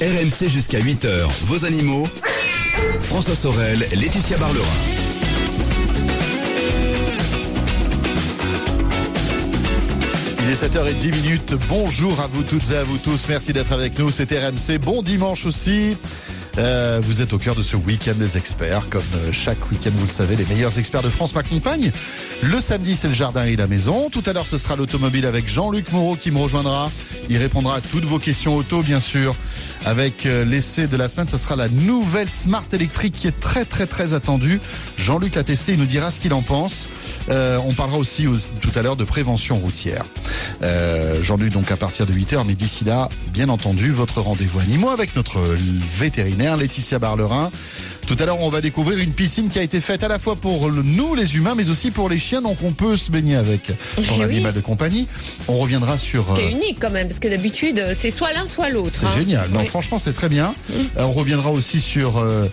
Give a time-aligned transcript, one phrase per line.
[0.00, 2.08] RMC jusqu'à 8h, vos animaux.
[3.02, 4.64] François Sorel, Laetitia Barlerin.
[10.42, 11.54] Il est 7h10 minutes.
[11.68, 13.26] Bonjour à vous toutes et à vous tous.
[13.28, 14.10] Merci d'être avec nous.
[14.10, 14.78] C'est RMC.
[14.78, 15.98] Bon dimanche aussi.
[16.58, 18.88] Euh, vous êtes au cœur de ce week-end des experts.
[18.88, 21.92] Comme euh, chaque week-end, vous le savez, les meilleurs experts de France m'accompagnent.
[22.42, 24.08] Le samedi, c'est le jardin et la maison.
[24.10, 26.90] Tout à l'heure, ce sera l'automobile avec Jean-Luc Moreau qui me rejoindra.
[27.28, 29.34] Il répondra à toutes vos questions auto, bien sûr.
[29.84, 33.64] Avec euh, l'essai de la semaine, ce sera la nouvelle Smart électrique qui est très
[33.64, 34.60] très très attendue.
[34.98, 36.88] Jean-Luc l'a testé, il nous dira ce qu'il en pense.
[37.30, 38.26] Euh, on parlera aussi
[38.60, 40.04] tout à l'heure de prévention routière.
[40.62, 44.90] Euh, Jean-Luc donc à partir de 8h, mais d'ici là, bien entendu, votre rendez-vous animaux
[44.90, 45.40] avec notre
[45.98, 47.50] vétérinaire Laetitia Barlerin.
[48.10, 50.34] Tout à l'heure, on va découvrir une piscine qui a été faite à la fois
[50.34, 53.68] pour nous, les humains, mais aussi pour les chiens, donc on peut se baigner avec
[53.94, 54.22] son Eh oui.
[54.24, 55.06] animal de compagnie.
[55.46, 56.24] On reviendra sur...
[56.36, 58.90] C'est euh, unique quand même, parce que d'habitude, c'est soit l'un, soit l'autre.
[58.90, 59.12] c'est hein.
[59.16, 59.48] génial.
[59.50, 59.68] Non, Oui.
[59.68, 60.52] franchement, c'est très bien.
[60.72, 62.46] Euh, on reviendra aussi sur euh,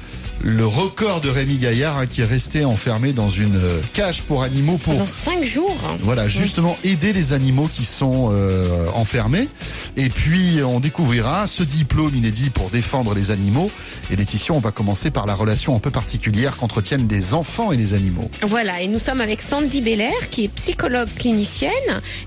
[0.43, 4.43] le record de Rémi Gaillard hein, qui est resté enfermé dans une euh, cage pour
[4.43, 5.75] animaux pour Pendant cinq jours.
[6.01, 9.49] voilà justement aider les animaux qui sont euh, enfermés.
[9.95, 13.71] Et puis on découvrira ce diplôme inédit pour défendre les animaux.
[14.11, 17.77] Et Laetitia, on va commencer par la relation un peu particulière qu'entretiennent des enfants et
[17.77, 18.29] les animaux.
[18.43, 21.71] Voilà, et nous sommes avec Sandy Belair, qui est psychologue clinicienne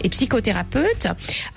[0.02, 1.06] et psychothérapeute,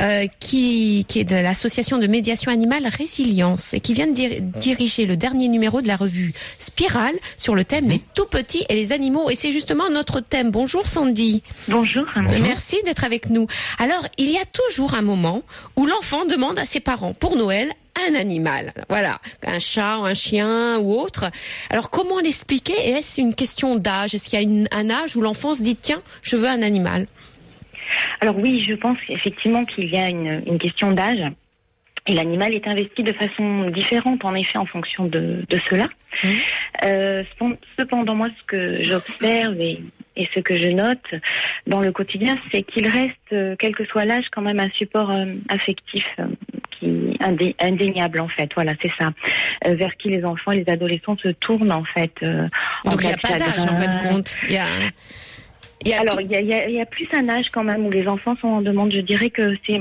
[0.02, 4.40] euh, qui, qui est de l'association de médiation animale Résilience et qui vient de dir-
[4.62, 8.76] diriger le dernier numéro de la revue Spirale sur le thème les tout petits et
[8.76, 9.30] les animaux.
[9.30, 10.52] Et c'est justement notre thème.
[10.52, 11.44] Bonjour Sandy.
[11.68, 12.06] Bonjour.
[12.42, 13.48] Merci d'être avec nous.
[13.80, 15.44] Alors, il y a toujours un moment
[15.76, 17.72] où l'enfant demande à ses parents pour Noël
[18.10, 18.74] un animal.
[18.90, 21.26] Voilà, un chat, un chien ou autre.
[21.70, 24.16] Alors, comment l'expliquer Et est-ce une question d'âge?
[24.16, 26.64] Est-ce qu'il y a une- un âge où l'enfant se dit tiens, je veux un
[26.64, 27.06] animal?
[28.22, 31.20] Alors oui, je pense effectivement qu'il y a une, une question d'âge.
[32.06, 35.88] Et l'animal est investi de façon différente, en effet, en fonction de, de cela.
[36.84, 37.24] Euh,
[37.80, 39.80] cependant- moi, ce que j'observe et,
[40.18, 41.04] et ce que je note
[41.66, 45.12] dans le quotidien, c'est qu'il reste, euh, quel que soit l'âge, quand même un support
[45.12, 46.26] euh, affectif euh,
[46.72, 46.88] qui
[47.22, 48.50] indé- indéniable, en fait.
[48.54, 49.12] Voilà, c'est ça.
[49.66, 52.14] Vers qui les enfants et les adolescents se tournent, en fait.
[52.84, 54.38] en Donc, il n'y a pas d'âge en fin de compte.
[54.50, 54.66] Il y a,
[55.84, 57.64] il y a Alors, il y a, y a- y a plus un âge quand
[57.64, 58.92] même où les enfants sont en demande.
[58.92, 59.80] Je dirais que c'est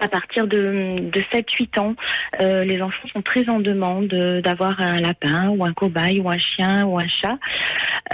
[0.00, 1.94] à partir de, de 7-8 ans,
[2.40, 6.28] euh, les enfants sont très en demande euh, d'avoir un lapin ou un cobaye ou
[6.28, 7.38] un chien ou un chat.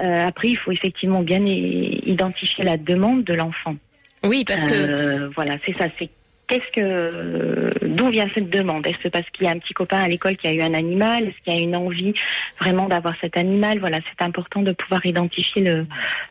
[0.03, 3.77] Euh, après, il faut effectivement bien identifier la demande de l'enfant.
[4.25, 5.87] oui, parce que Euh, voilà, c'est ça.
[5.99, 6.11] C'est
[6.47, 8.87] qu'est-ce que d'où vient cette demande?
[8.87, 11.25] Est-ce parce qu'il y a un petit copain à l'école qui a eu un animal?
[11.25, 12.12] Est-ce qu'il y a une envie
[12.61, 13.79] vraiment d'avoir cet animal?
[13.79, 15.87] Voilà, c'est important de pouvoir identifier le,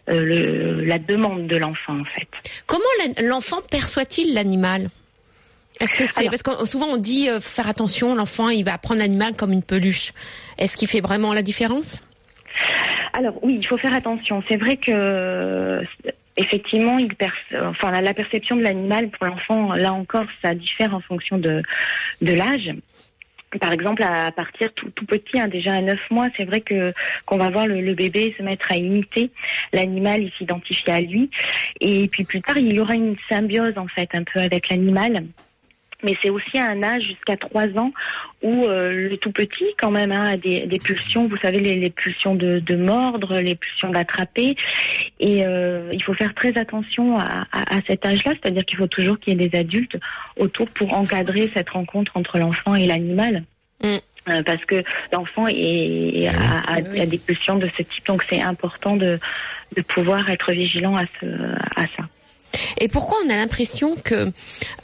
[0.10, 2.28] euh, le la demande de l'enfant en fait.
[2.68, 2.84] comment
[3.24, 4.90] l'enfant perçoit-il l'animal?
[5.80, 8.78] Est-ce que c'est Alors- parce que souvent on dit euh, faire attention, l'enfant il va
[8.78, 10.12] prendre l'animal comme une peluche.
[10.58, 12.04] Est-ce qu'il fait vraiment la différence?
[13.14, 14.44] Alors oui, il faut faire attention.
[14.50, 15.82] C'est vrai que euh,
[16.38, 17.34] effectivement, il perce-
[17.66, 21.62] enfin la, la perception de l'animal pour l'enfant, là encore, ça diffère en fonction de
[22.22, 22.72] de l'âge.
[23.60, 26.94] Par exemple, à partir tout, tout petit, hein, déjà à 9 mois, c'est vrai que
[27.26, 29.32] qu'on va voir le, le bébé se mettre à imiter
[29.74, 31.32] l'animal, il s'identifie à lui,
[31.82, 35.26] et puis plus tard, il y aura une symbiose en fait un peu avec l'animal.
[36.02, 37.92] Mais c'est aussi à un âge jusqu'à 3 ans
[38.42, 41.76] où euh, le tout petit, quand même, hein, a des, des pulsions, vous savez, les,
[41.76, 44.56] les pulsions de, de mordre, les pulsions d'attraper.
[45.20, 48.88] Et euh, il faut faire très attention à, à, à cet âge-là, c'est-à-dire qu'il faut
[48.88, 49.98] toujours qu'il y ait des adultes
[50.38, 53.44] autour pour encadrer cette rencontre entre l'enfant et l'animal.
[53.84, 53.88] Mm.
[54.32, 58.42] Euh, parce que l'enfant est, a, a- a des pulsions de ce type, donc c'est
[58.42, 59.18] important de,
[59.76, 61.26] de pouvoir être vigilant à, ce,
[61.76, 62.04] à ça.
[62.80, 64.32] Et pourquoi on a l'impression que,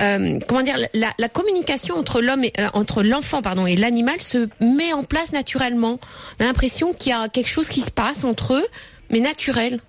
[0.01, 4.49] euh, comment dire, la, la communication entre l'homme euh, entre l'enfant pardon et l'animal se
[4.61, 5.99] met en place naturellement?
[6.39, 8.65] On a l'impression qu'il y a quelque chose qui se passe entre eux,
[9.09, 9.79] mais naturel.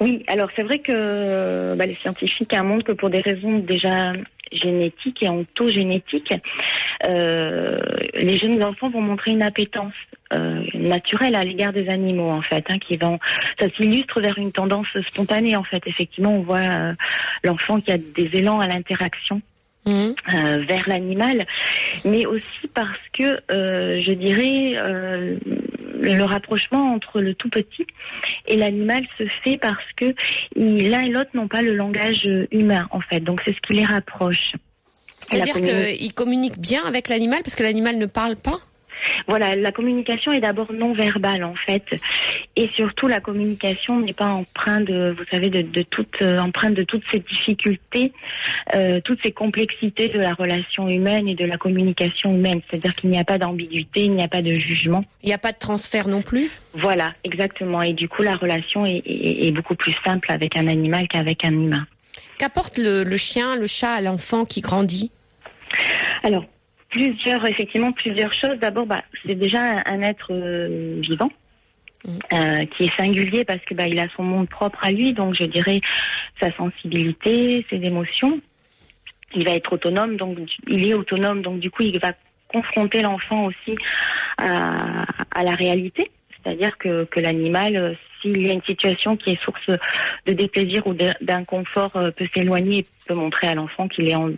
[0.00, 4.12] Oui, alors c'est vrai que bah, les scientifiques montrent que pour des raisons déjà
[4.52, 6.34] génétiques et ontogénétiques,
[7.08, 7.76] euh,
[8.14, 9.94] les jeunes enfants vont montrer une appétence
[10.32, 13.18] euh, naturelle à l'égard des animaux en fait, hein, qui vont,
[13.58, 15.82] ça s'illustre vers une tendance spontanée en fait.
[15.86, 16.92] Effectivement, on voit euh,
[17.42, 19.42] l'enfant qui a des élans à l'interaction
[19.86, 20.14] Mhm.
[20.34, 21.46] euh, vers l'animal,
[22.04, 24.76] mais aussi parce que je dirais
[26.00, 27.86] le rapprochement entre le tout petit
[28.46, 30.14] et l'animal se fait parce que
[30.56, 33.84] l'un et l'autre n'ont pas le langage humain en fait, donc c'est ce qui les
[33.84, 34.52] rapproche.
[35.20, 38.58] C'est-à-dire La communi- qu'il communique bien avec l'animal parce que l'animal ne parle pas?
[39.28, 41.84] Voilà, la communication est d'abord non verbale en fait,
[42.56, 46.74] et surtout la communication n'est pas empreinte de, vous savez, de, de toute euh, empreinte
[46.74, 48.12] de toutes ces difficultés,
[48.74, 52.60] euh, toutes ces complexités de la relation humaine et de la communication humaine.
[52.68, 55.04] C'est-à-dire qu'il n'y a pas d'ambiguïté, il n'y a pas de jugement.
[55.22, 56.50] Il n'y a pas de transfert non plus?
[56.74, 57.82] Voilà, exactement.
[57.82, 61.44] Et du coup, la relation est, est- est beaucoup plus simple avec un animal qu'avec
[61.44, 61.86] un humain.
[62.38, 65.10] Qu'apporte le, le chien, le chat à l'enfant qui grandit?
[66.22, 66.44] Alors,
[66.90, 68.58] plusieurs, effectivement, plusieurs choses.
[68.60, 71.30] D'abord, bah, c'est déjà un, un être euh, vivant.
[72.32, 75.34] euh, qui est singulier parce que bah, il a son monde propre à lui, donc
[75.38, 75.80] je dirais
[76.40, 78.40] sa sensibilité, ses émotions.
[79.34, 82.12] Il va être autonome, donc il est autonome, donc du coup il va
[82.48, 83.76] confronter l'enfant aussi
[84.38, 85.04] à,
[85.34, 86.10] à la réalité.
[86.42, 89.78] C'est-à-dire que, que l'animal, euh, s'il y a une situation qui est source
[90.26, 94.30] de déplaisir ou d'inconfort, euh, peut s'éloigner et peut montrer à l'enfant qu'il est en,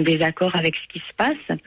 [0.00, 1.58] désaccord avec ce qui se passe.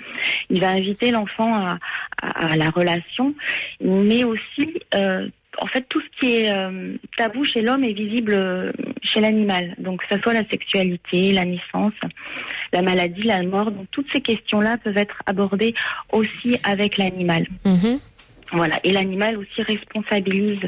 [0.50, 1.78] Il va inviter l'enfant
[2.22, 3.34] à, la relation,
[3.80, 5.28] mais aussi, euh,
[5.60, 9.76] en fait, tout ce qui est euh, tabou chez l'homme est visible chez l'animal.
[9.78, 11.94] Donc, que ce soit la sexualité, la naissance,
[12.74, 13.72] la maladie, la mort.
[13.72, 15.74] Donc, toutes ces questions-là peuvent être abordées
[16.12, 17.48] aussi avec l'animal.
[17.66, 18.00] Mhm.
[18.54, 20.60] Voilà, et l'animal aussi responsabilise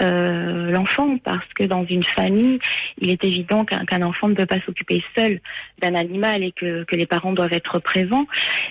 [0.00, 2.58] euh, l'enfant parce que dans une famille,
[2.98, 5.40] il est évident qu'un enfant ne peut pas s'occuper seul
[5.82, 8.26] d'un animal et que, que les parents doivent être présents.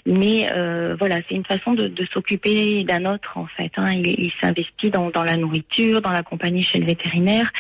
[0.06, 3.72] Mais euh, voilà, c'est une façon de, de s'occuper d'un autre en fait.
[3.78, 3.92] hein.
[3.94, 7.51] Il, s'investit dans, dans la nourriture, dans la compagnie chez le vétérinaire,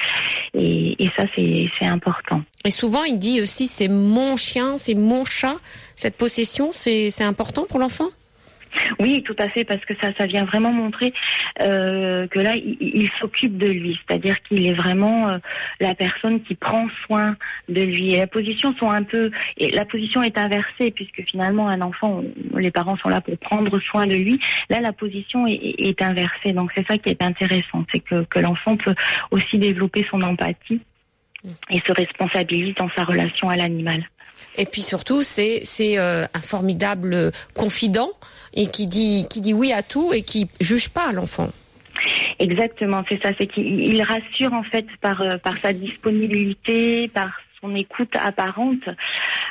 [0.53, 2.41] et, et ça c'est important.
[2.65, 5.55] Et souvent, il dit aussi c'est mon chien, c'est mon chat.
[5.95, 8.07] Cette possession, c'est important pour l'enfant?
[8.99, 11.13] Oui, tout à fait, parce que ça, ça vient vraiment montrer
[11.61, 15.37] euh, que là, il, s'occupe de lui, c'est-à-dire qu'il est vraiment euh,
[15.79, 17.35] la personne qui prend soin
[17.67, 18.13] de lui.
[18.13, 22.21] Et la position sont un peu, et la position est inversée puisque finalement un enfant,
[22.55, 24.39] les parents sont là pour prendre soin de lui.
[24.69, 28.77] Là, la position est inversée, donc c'est ça qui est intéressant, c'est que, que l'enfant
[28.77, 28.95] peut
[29.31, 30.81] aussi développer son empathie
[31.71, 34.03] et se responsabilise dans sa relation à l'animal.
[34.57, 35.63] Et puis surtout, c'est
[35.97, 38.11] euh, un formidable confident
[38.53, 41.49] et qui dit qui dit oui à tout et qui juge pas l'enfant.
[42.39, 43.31] Exactement, c'est ça.
[43.39, 47.29] C'est qu'il il rassure en fait par euh, par sa disponibilité, par
[47.61, 48.83] son écoute apparente.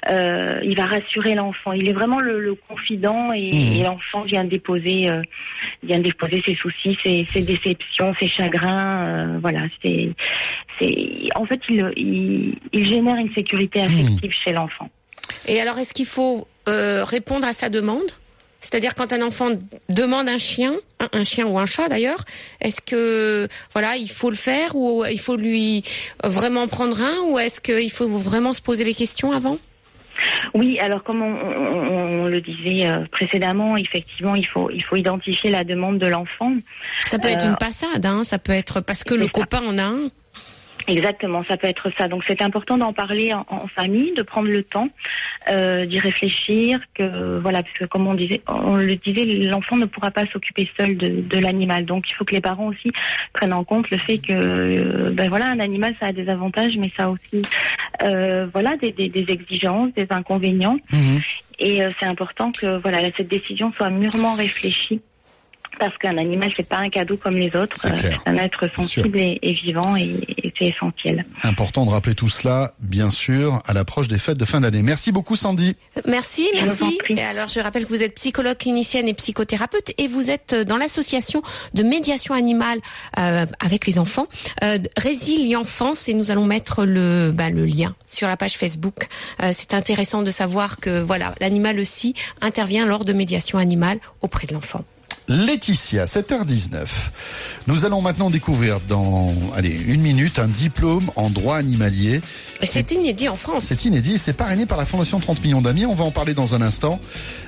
[0.08, 1.72] Euh, il va rassurer l'enfant.
[1.72, 5.20] Il est vraiment le, le confident et, et l'enfant vient déposer euh,
[5.82, 9.06] vient déposer ses soucis, ses, ses déceptions, ses chagrins.
[9.06, 10.10] euh, voilà, c'est
[10.81, 14.88] c'est en fait il, il il génère une sécurité affective chez l'enfant.
[15.46, 18.11] Et alors, est-ce qu'il faut euh, répondre à sa demande?
[18.60, 19.50] C'est-à-dire quand un enfant
[19.88, 20.75] demande un chien,
[21.12, 22.25] un, chien ou un chat d'ailleurs,
[22.60, 25.84] est-ce que voilà, il faut le faire ou il faut lui
[26.25, 29.58] vraiment prendre un ou est-ce qu'il faut vraiment se poser les questions avant?
[30.55, 34.96] Oui, alors comme on, on- on le disait euh, précédemment, effectivement, il faut il faut
[34.96, 36.52] identifier la demande de l'enfant.
[37.06, 39.31] Ça peut être Euh, une passade, hein, ça peut être parce que le ça.
[39.31, 40.08] copain en a un.
[40.88, 42.08] Exactement, ça peut être ça.
[42.08, 44.88] Donc c'est important d'en parler en, en famille, de prendre le temps
[45.50, 46.81] euh, d'y réfléchir.
[46.94, 50.67] Que voilà, parce que comme on disait, on le disait, l'enfant ne pourra pas s'occuper
[50.79, 51.85] seul de, de l'animal.
[51.85, 52.90] Donc il faut que les parents aussi
[53.35, 56.79] prennent en compte le fait que euh, ben voilà, un animal ça a des avantages,
[56.79, 57.43] mais ça a aussi
[58.02, 60.79] euh, voilà des, des, des exigences, des inconvénients.
[60.90, 61.20] Mhm.
[61.58, 65.02] Et euh, c'est important que voilà cette décision soit mûrement réfléchie.
[65.78, 67.76] Parce qu'un animal, c'est pas un cadeau comme les autres.
[67.76, 71.24] C'est Euh, un être sensible et, et vivant et, et c'est essentiel.
[71.42, 74.82] Important de rappeler tout cela, bien sûr, à l'approche des fêtes de fin d'année.
[74.82, 75.76] Merci beaucoup, Sandy.
[76.06, 76.98] Merci, merci.
[77.10, 80.76] Et alors, je rappelle que vous êtes psychologue clinicienne et psychothérapeute et vous êtes dans
[80.76, 81.42] l'association
[81.75, 82.78] de médiation animale
[83.18, 84.26] euh, avec les enfants,
[84.62, 89.08] euh, Résilienfance, et nous allons mettre le, bah, le lien sur la page Facebook.
[89.42, 94.46] Euh, C'est intéressant de savoir que voilà, l'animal aussi intervient lors de médiation animale auprès
[94.46, 94.84] de l'enfant.
[95.28, 96.87] Laetitia, 7h19.
[97.66, 102.23] Nous allons maintenant découvrir dans, allez, une minute, un diplôme en droit animalier.
[102.62, 103.64] Et C'est inédit en France.
[103.68, 105.85] C'est inédit et c'est parrainé par la Fondation 30 millions d'amis.
[105.85, 106.99] On va en parler dans un instant.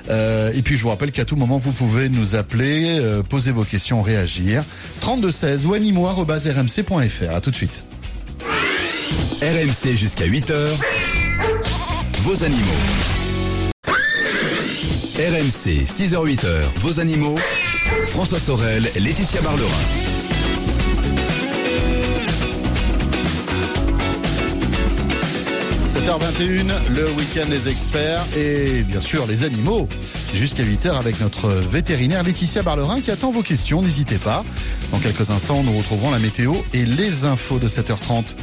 [0.09, 3.51] Euh, et puis je vous rappelle qu'à tout moment, vous pouvez nous appeler, euh, poser
[3.51, 4.63] vos questions, réagir.
[4.99, 7.35] 3216 ou animaux.rmc.fr.
[7.35, 7.83] À tout de suite.
[9.41, 10.67] RMC jusqu'à 8h.
[12.19, 12.61] Vos animaux.
[15.17, 16.61] RMC 6h-8h.
[16.77, 17.35] Vos animaux.
[18.11, 19.67] François Sorel, Laetitia Barlerin.
[26.11, 29.87] h 21 le week-end des experts et bien sûr les animaux.
[30.33, 33.81] Jusqu'à 8h avec notre vétérinaire Laetitia Barlerin qui attend vos questions.
[33.81, 34.43] N'hésitez pas.
[34.91, 38.35] Dans quelques instants, nous retrouverons la météo et les infos de 7h30.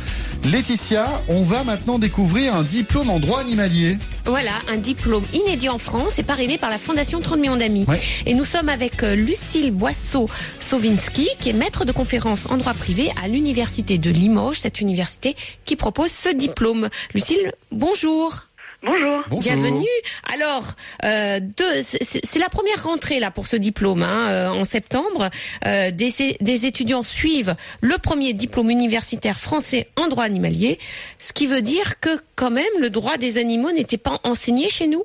[0.45, 3.99] Laetitia, on va maintenant découvrir un diplôme en droit animalier.
[4.25, 7.85] Voilà, un diplôme inédit en France et parrainé par la Fondation 30 millions d'amis.
[7.89, 8.01] Ouais.
[8.27, 13.11] Et nous sommes avec euh, Lucille Boisseau-Sovinski, qui est maître de conférence en droit privé
[13.23, 16.89] à l'Université de Limoges, cette université qui propose ce diplôme.
[17.15, 18.48] Lucille, bonjour.
[18.83, 19.25] Bonjour.
[19.29, 19.41] Bonjour.
[19.41, 19.87] Bienvenue.
[20.33, 20.65] Alors,
[21.05, 25.31] euh, deux- c'est la première rentrée là pour ce diplôme hein, euh, en septembre.
[25.67, 30.79] Euh, des, des étudiants suivent le premier diplôme universitaire français en droit animalier,
[31.19, 34.87] ce qui veut dire que quand même le droit des animaux n'était pas enseigné chez
[34.87, 35.03] nous.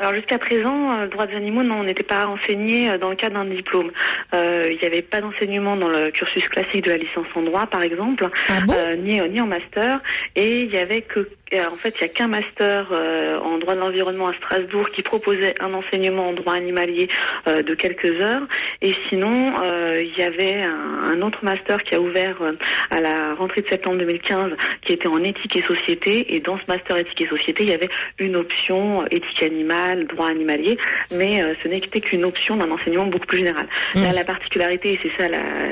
[0.00, 3.10] Alors jusqu'à présent, euh, le droit des animaux, non, on n'était pas enseigné euh, dans
[3.10, 3.92] le cadre d'un diplôme.
[4.34, 7.66] Euh, Il n'y avait pas d'enseignement dans le cursus classique de la licence en droit,
[7.66, 8.74] par exemple, Ah bon?
[8.76, 10.00] euh, ni, ni en master.
[10.34, 13.74] Et il y avait que, en fait, il y a qu'un master euh, en droit
[13.74, 17.08] de l'environnement à Strasbourg qui proposait un enseignement en droit animalier
[17.46, 18.42] euh, de quelques heures.
[18.82, 22.52] Et sinon, euh, il y avait un, un autre master qui a ouvert euh,
[22.90, 26.34] à la rentrée de septembre 2015, qui était en éthique et société.
[26.34, 30.06] Et dans ce master éthique et société, il y avait une option euh, éthique animale,
[30.06, 30.76] droit animalier,
[31.12, 33.66] mais euh, ce n'était qu'une option d'un enseignement beaucoup plus général.
[33.94, 34.02] Mmh.
[34.02, 35.28] Là, la particularité, et c'est ça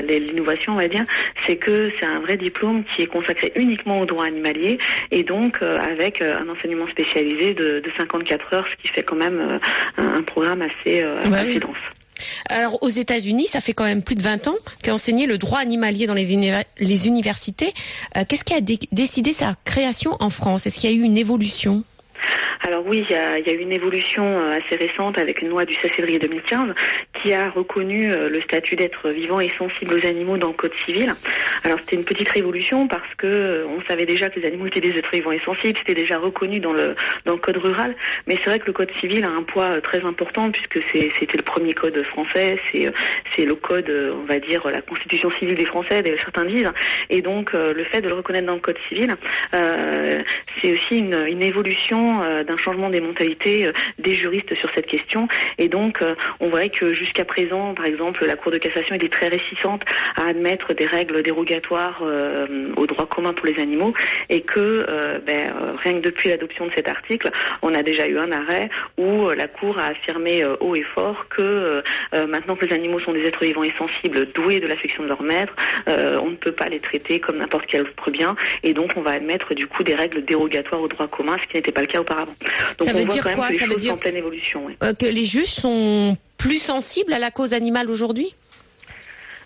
[0.07, 1.05] l'innovation, on va dire,
[1.45, 4.77] c'est que c'est un vrai diplôme qui est consacré uniquement au droit animalier
[5.11, 9.03] et donc euh, avec euh, un enseignement spécialisé de, de 54 heures, ce qui fait
[9.03, 9.59] quand même euh,
[9.97, 11.59] un, un programme assez, euh, assez oui.
[11.59, 11.77] dense.
[12.49, 15.59] Alors aux États-Unis, ça fait quand même plus de 20 ans qu'a enseigné le droit
[15.59, 17.73] animalier dans les, uni- les universités.
[18.15, 20.67] Euh, Qu'est-ce qui a dé- décidé sa création en France?
[20.67, 21.83] Est-ce qu'il y a eu une évolution?
[22.65, 25.41] Alors oui, il y a, il y a eu une évolution euh, assez récente avec
[25.41, 26.73] une loi du 16 février 2015
[27.23, 30.73] qui a reconnu euh, le statut d'être vivant et sensible aux animaux dans le Code
[30.85, 31.13] civil.
[31.63, 34.81] Alors c'était une petite révolution parce que euh, on savait déjà que les animaux étaient
[34.81, 37.95] des êtres vivants et sensibles, c'était déjà reconnu dans le dans le Code rural,
[38.27, 41.37] mais c'est vrai que le Code civil a un poids euh, très important puisque c'était
[41.37, 42.91] le premier code français, c'est
[43.35, 46.69] c'est le code, on va dire la Constitution civile des Français, certains disent,
[47.09, 49.15] et donc le fait de le reconnaître dans le Code civil,
[49.51, 55.27] c'est aussi une, évolution d'un changement des mentalités des juristes sur cette question.
[55.57, 55.99] Et donc,
[56.39, 59.83] on voit que jusqu'à présent, par exemple, la Cour de cassation était très réticente
[60.15, 63.93] à admettre des règles dérogatoires euh, au droit commun pour les animaux,
[64.29, 67.29] et que euh, ben, euh, rien que depuis l'adoption de cet article,
[67.61, 71.25] on a déjà eu un arrêt où euh, la Cour a affirmé haut et fort
[71.29, 71.81] que euh,
[72.27, 75.21] maintenant que les animaux sont des êtres vivants et sensibles, doués de l'affection de leur
[75.21, 75.53] maître,
[75.87, 79.11] on ne peut pas les traiter comme n'importe quel autre bien, et donc on va
[79.11, 81.99] admettre du coup des règles dérogatoires au droit commun, ce qui n'était pas le cas
[81.99, 82.33] auparavant.
[82.79, 83.91] Donc Ça on veut voit dire quand même quoi que les Ça veut choses dire-
[83.91, 84.65] sont en pleine évolution.
[84.65, 84.75] oui.
[84.99, 88.35] Que les juges sont plus sensibles à la cause animale aujourd'hui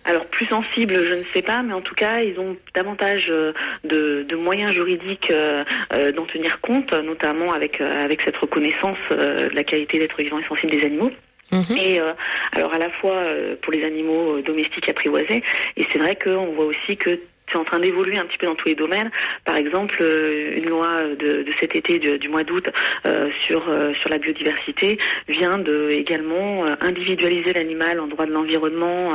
[0.04, 3.54] Alors plus sensibles, je ne sais pas, mais en tout cas, ils ont davantage euh,
[3.84, 5.64] de, de moyens juridiques euh,
[5.94, 10.48] euh, d'en tenir compte, notamment avec avec cette reconnaissance de la qualité d'être vivant et
[10.48, 11.12] sensible des animaux.
[11.52, 11.78] Mhm.
[11.78, 12.14] Et euh,
[12.54, 15.44] alors à la fois euh, pour les animaux domestiques apprivoisés,
[15.78, 17.20] et c'est vrai qu'on voit aussi que
[17.52, 19.10] c'est en train d'évoluer un petit peu dans tous les domaines.
[19.46, 22.70] Par exemple, euh, une loi de, cet été, du, mois d'août,
[23.06, 29.14] euh, sur euh, sur la biodiversité, vient de également individualiser l'animal en droit de l'environnement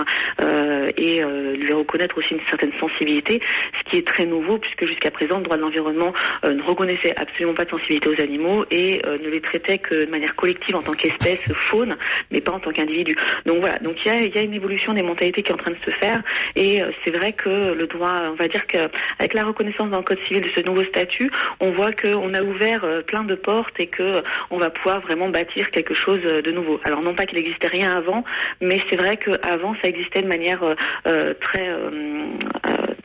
[0.97, 3.41] et lui reconnaître aussi une certaine sensibilité,
[3.79, 6.13] ce qui est très nouveau puisque jusqu'à présent le droit de l'environnement
[6.45, 10.35] ne reconnaissait absolument pas de sensibilité aux animaux et ne les traitait que de manière
[10.35, 11.97] collective en tant qu'espèce faune,
[12.31, 13.17] mais pas en tant qu'individu.
[13.47, 15.85] Donc voilà, donc il y a, une évolution des mentalités qui est en train de
[15.85, 16.23] se faire
[16.57, 20.19] et c'est vrai que le droit, on va dire qu'avec la reconnaissance dans le code
[20.27, 23.87] civil de ce nouveau statut, on voit qu'on a ouvert euh, plein de portes et
[23.87, 26.81] que on va pouvoir vraiment bâtir quelque chose euh, de nouveau.
[26.85, 28.25] Alors non pas qu'il n'existait rien avant,
[28.61, 32.37] mais c'est vrai qu'avant ça existait de manière euh, très euh,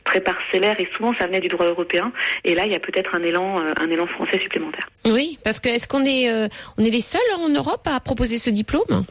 [0.04, 2.12] très parcellaire et souvent ça venait du droit européen
[2.44, 4.88] et là il y a peut-être un élan un élan français supplémentaire.
[5.06, 8.38] Oui, parce que est-ce qu'on est, euh, on est les seuls en Europe à proposer
[8.38, 9.04] ce diplôme?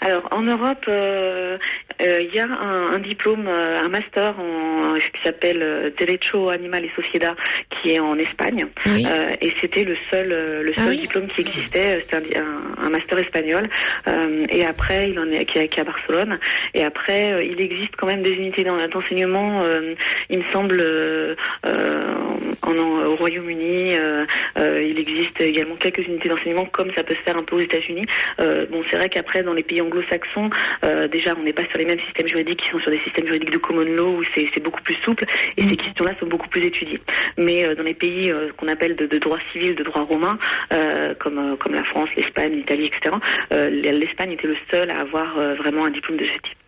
[0.00, 1.58] Alors en Europe, euh,
[2.02, 5.90] euh, il y a un, un diplôme, euh, un master en, ce qui s'appelle euh,
[5.98, 7.34] Derecho Animal et Sociedad,
[7.70, 8.66] qui est en Espagne.
[8.86, 9.04] Oui.
[9.06, 10.98] Euh, et c'était le seul, euh, le Ah seul oui.
[10.98, 12.00] diplôme qui existait.
[12.10, 13.64] C'était un, un- master espagnol.
[14.08, 16.38] Euh, et après, il en est qui est, à Barcelone.
[16.74, 19.62] Et après, euh, il existe quand même des unités d'en- d'enseignement.
[19.64, 19.94] euh,
[20.30, 21.34] il me semble euh,
[21.66, 22.14] euh,
[22.62, 23.96] en, en- au Royaume-Uni.
[23.96, 24.24] euh,
[24.58, 27.60] euh, il existe également quelques unités d'enseignement, comme ça peut se faire un peu aux
[27.60, 28.04] États-Unis.
[28.40, 30.50] Euh, bon, c'est vrai qu'après, dans les pays anglo-saxons,
[30.84, 33.26] euh, déjà, on n'est pas sur les mêmes systèmes juridiques qui sont sur des systèmes
[33.26, 35.24] juridiques de common law où c'est beaucoup plus souple
[35.56, 35.70] et Mm.
[35.70, 37.00] ces questions-là sont beaucoup plus étudiées.
[37.36, 40.38] Mais euh, dans les pays euh, qu'on appelle de, de droit civil, de droit romain,
[40.72, 43.16] euh, comme comme la France, l'Espagne, l'Italie, etc.
[43.50, 46.58] L'Espagne était le seul à avoir vraiment un diplôme de ce type.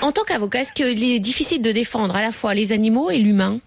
[0.00, 3.18] En tant qu'avocat, est-ce qu'il est difficile de défendre à la fois les animaux et
[3.18, 3.58] l'humain?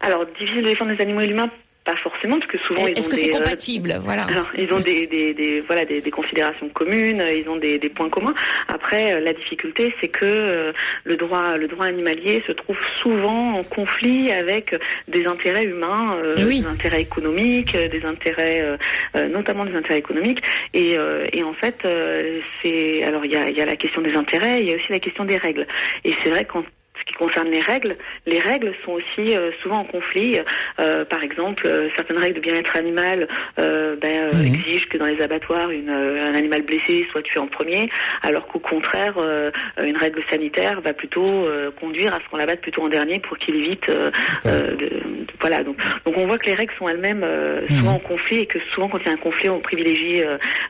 [0.00, 1.50] Alors, difficile de défendre les animaux et l'humain
[1.86, 3.98] pas forcément, parce que souvent ils Est-ce ont que des, euh, compatible?
[4.02, 4.24] Voilà.
[4.24, 7.78] alors, ils ont des, des, des- voilà des, des considérations communes, euh, ils ont des,
[7.78, 8.34] des points communs.
[8.68, 10.72] Après, euh, la difficulté, c'est que euh,
[11.04, 14.74] le droit le droit animalier se trouve souvent en conflit avec
[15.08, 16.60] des intérêts humains, euh, Oui.
[16.60, 18.76] des intérêts économiques, euh, des intérêts euh,
[19.16, 20.40] euh, notamment des intérêts économiques.
[20.74, 23.76] Et, euh, et en fait, euh, c'est alors il y a, il y a la
[23.76, 25.66] question des intérêts, il y a aussi la question des règles.
[26.04, 26.64] Et c'est vrai qu'en
[27.06, 27.96] qui concerne les règles,
[28.26, 30.38] les règles sont aussi euh, souvent en conflit.
[30.80, 34.46] Euh, par exemple, euh, certaines règles de bien-être animal euh, ben, euh, Mhm.
[34.54, 37.88] exigent que dans les abattoirs, une, euh, un animal blessé soit tué en premier,
[38.22, 39.50] alors qu'au contraire, euh,
[39.82, 43.38] une règle sanitaire va plutôt euh, conduire à ce qu'on l'abatte plutôt en dernier pour
[43.38, 43.88] qu'il évite.
[43.88, 44.10] euh,
[44.46, 45.62] euh, de- de- voilà.
[45.62, 47.96] Donc, donc on voit que les règles sont elles-mêmes euh, souvent Mhm.
[47.96, 50.22] en conflit et que souvent quand il y a un conflit, on privilégie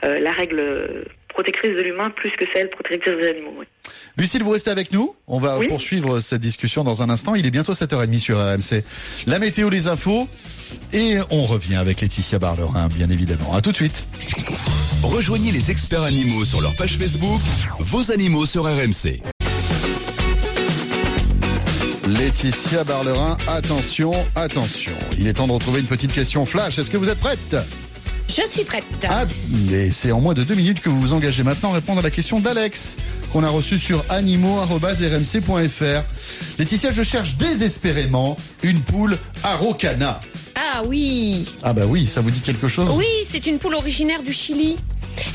[0.02, 3.54] la règle protectrice de l'humain plus que celle protectrice des animaux.
[3.58, 3.66] oui.
[4.16, 5.14] Lucille, vous restez avec nous.
[5.26, 5.68] On va Oui.
[5.68, 7.34] poursuivre cette discussion dans un instant.
[7.34, 8.82] Il est bientôt 7h30 sur RMC.
[9.26, 10.26] La météo, les infos.
[10.92, 13.54] Et on revient avec Laetitia Barlerin, bien évidemment.
[13.54, 14.06] À tout de suite.
[15.02, 17.40] Rejoignez les experts animaux sur leur page Facebook,
[17.78, 19.20] vos animaux sur RMC.
[22.08, 24.92] Laetitia Barlerin, attention, attention.
[25.18, 26.78] Il est temps de retrouver une petite question flash.
[26.78, 27.56] Est-ce que vous êtes prête?
[28.36, 28.84] Je suis prête.
[29.08, 29.24] Ah,
[29.72, 32.02] et c'est en moins de deux minutes que vous vous engagez maintenant à répondre à
[32.02, 32.98] la question d'Alex,
[33.32, 36.02] qu'on a reçue sur animaux.rmc.fr.
[36.58, 40.20] Laetitia, je cherche désespérément une poule araucana.
[40.54, 41.46] Ah oui.
[41.62, 42.90] Ah bah oui, ça vous dit quelque chose?
[42.94, 44.76] Oui, c'est une poule originaire du Chili.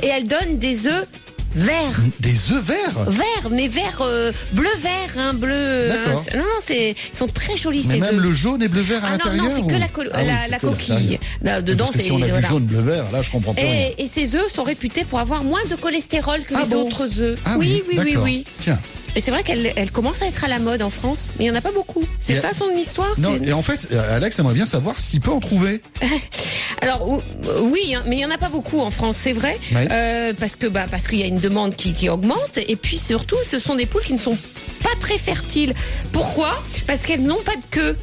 [0.04, 1.08] Et elle donne des œufs
[1.56, 2.00] verts.
[2.20, 3.04] Des œufs verts?
[3.08, 5.90] Verts, mais verts, euh, bleu-vert, hein, bleu.
[5.90, 6.24] D'accord.
[6.28, 6.38] hein.
[6.38, 9.08] non, non, c'est, ils sont très jolis Mais ces même le jaune et bleu-vert à
[9.08, 11.20] Ah non, l'intérieur non, c'est que la, co- Ah oui, la, coquille.
[11.44, 11.64] l'intérieur.
[11.64, 12.42] Dedans, Parce que c'est si on a voilà.
[12.42, 13.66] du jaune bleu-vert, là je comprends rien.
[13.98, 16.88] Et, et ces œufs sont réputés pour avoir moins de cholestérol que Ah les bon?
[16.88, 17.40] autres œufs.
[17.46, 18.24] Ah oui, oui, oui, d'accord.
[18.24, 18.46] oui.
[18.60, 18.80] Tiens.
[19.16, 21.50] Et c'est vrai qu'elle elle commence à être à la mode en France, mais il
[21.52, 22.04] n'y en a pas beaucoup.
[22.22, 25.32] C'est ça son histoire Non, et en fait, euh, Alex aimerait bien savoir s'il peut
[25.32, 25.82] en trouver.
[26.82, 27.22] Alors ou-
[27.62, 29.88] oui, hein, mais il n'y en a pas beaucoup en France, c'est vrai, Ouais.
[29.92, 32.98] Euh, parce que bah parce qu'il y a une demande qui, qui augmente, et puis
[32.98, 34.38] surtout, ce sont des poules qui ne sont
[34.82, 35.74] pas très fertiles.
[36.14, 36.52] Pourquoi?
[36.88, 37.98] Parce qu'elles n'ont pas de queue.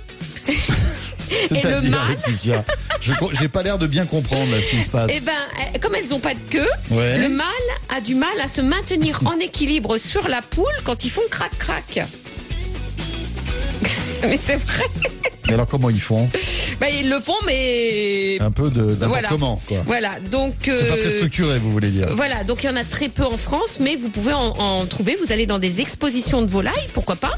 [1.31, 2.65] Et le C'est-à-dire, Laetitia.
[3.01, 5.11] Je J'ai pas l'air de bien comprendre là, ce qui se passe.
[5.15, 5.33] Eh ben,
[5.75, 7.19] euh, comme elles n'ont pas de queue, Ouais.
[7.19, 7.47] le mâle
[7.95, 12.01] a du mal à se maintenir en équilibre sur la poule quand ils font crac-crac.
[14.23, 14.85] mais c'est vrai.
[15.49, 16.29] Et alors comment ils font
[16.81, 19.29] Ben, ils le font, mais Un peu de Voilà.
[19.29, 19.79] comment, quoi.
[19.87, 20.11] voilà.
[20.31, 22.09] Donc C'est pas très euh, structuré, vous voulez dire.
[22.15, 24.85] Voilà, donc il y en a très peu en France, mais vous pouvez en, en
[24.87, 25.17] trouver.
[25.25, 27.33] Vous allez dans des expositions de volailles, pourquoi pas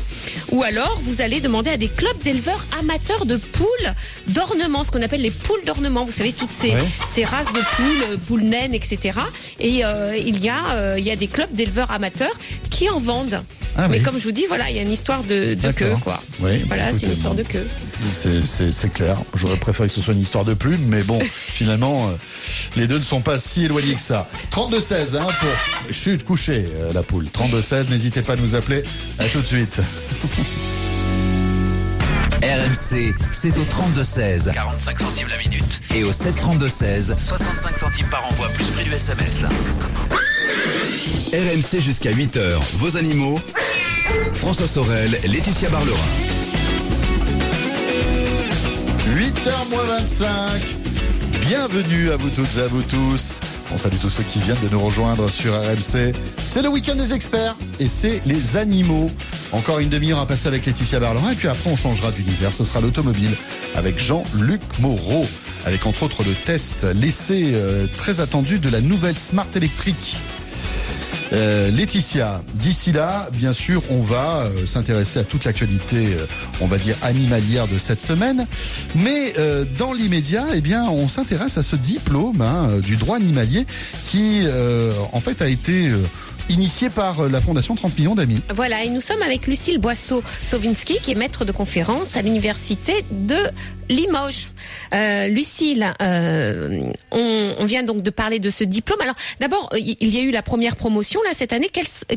[0.51, 3.95] Ou alors vous allez demander à des clubs d'éleveurs amateurs de poules
[4.29, 6.05] d'ornement, ce qu'on appelle les poules d'ornement.
[6.05, 6.85] Vous savez toutes ces, Ouais.
[7.13, 9.19] ces races de poules, euh, poules naines, etc.
[9.59, 12.33] Et euh, il y a euh, il y a des clubs d'éleveurs amateurs
[12.71, 13.41] qui en vendent.
[13.77, 14.03] Ah mais oui.
[14.03, 16.21] comme je vous dis, voilà, il y a une histoire de, de queue, quoi.
[16.41, 17.65] Oui, Voilà, c'est une histoire de queue.
[18.13, 19.17] C'est- C'est c'est clair.
[19.35, 22.13] J'aurais préféré que ce soit une histoire de plume, mais bon, finalement, euh,
[22.77, 24.29] les deux ne sont pas si éloignés que ça.
[24.53, 27.27] 32-16, hein, pour chute couchée, euh, la poule.
[27.33, 28.83] 32-16, n'hésitez pas à nous appeler.
[29.19, 29.77] À tout de suite.
[32.43, 33.65] RMC, c'est au
[34.01, 34.51] 32-16.
[34.55, 35.81] 45 centimes la minute.
[35.95, 37.19] Et au 732-16.
[37.19, 39.45] 65 centimes par envoi, plus prix du SMS.
[41.33, 42.59] RMC jusqu'à 8h.
[42.79, 43.39] Vos animaux.
[44.35, 45.99] François Sorel, Laetitia Barlerin.
[49.43, 50.29] 8h moins 25.
[51.41, 53.41] Bienvenue à vous toutes et à vous tous.
[53.73, 56.13] On salue tous ceux qui viennent de nous rejoindre sur RMC.
[56.37, 59.11] C'est le week-end des experts et c'est les animaux.
[59.53, 62.53] Encore une demi-heure à passer avec Laetitia Barlerin et puis après on changera d'univers.
[62.53, 63.31] Ce sera l'automobile
[63.77, 65.25] avec Jean-Luc Moreau.
[65.65, 70.19] Avec entre autres le test, l'essai euh, très attendu de la nouvelle Smart électrique.
[71.33, 76.27] Euh, Laetitia, d'ici là, bien sûr, on va euh, s'intéresser à toute l'actualité, euh,
[76.61, 78.47] on va dire animalière de cette semaine.
[78.97, 79.35] Mais
[79.79, 83.67] dans l'immédiat, eh bien, on s'intéresse à ce diplôme hein, du droit animalier
[84.07, 84.45] qui,
[85.13, 85.91] en fait, a été
[86.51, 88.41] initié par euh, la Fondation 30 millions d'amis.
[88.55, 93.37] Voilà, et nous sommes avec Lucille Boisseau-Sovinski, qui est maître de conférence à l'université de
[93.89, 94.49] Limoges.
[94.95, 99.01] Euh, Lucille, euh, on, vient donc de parler de ce diplôme.
[99.01, 101.71] Alors, d'abord, euh, il y a eu la première promotion là cette année.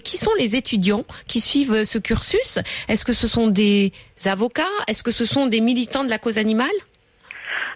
[0.03, 2.59] Qui sont les étudiants qui suivent ce cursus?
[2.87, 3.91] Est-ce que ce sont des
[4.25, 4.63] avocats?
[4.87, 6.69] Est-ce que ce sont des militants de la cause animale?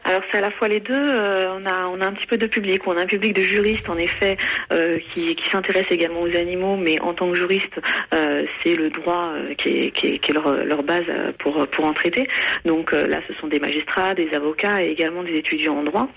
[0.03, 0.93] Alors c'est à la fois les deux.
[0.93, 2.81] euh, on a on a un petit peu de public.
[2.87, 4.37] On a un public de juristes en effet
[4.71, 7.79] euh, qui, qui s'intéresse également aux animaux, mais en tant que juriste,
[8.13, 11.05] euh, c'est le droit qui est, qui est, leur, leur base
[11.39, 12.27] pour pour en traiter.
[12.65, 16.07] Donc là, ce sont des magistrats, des avocats et également des étudiants en droit.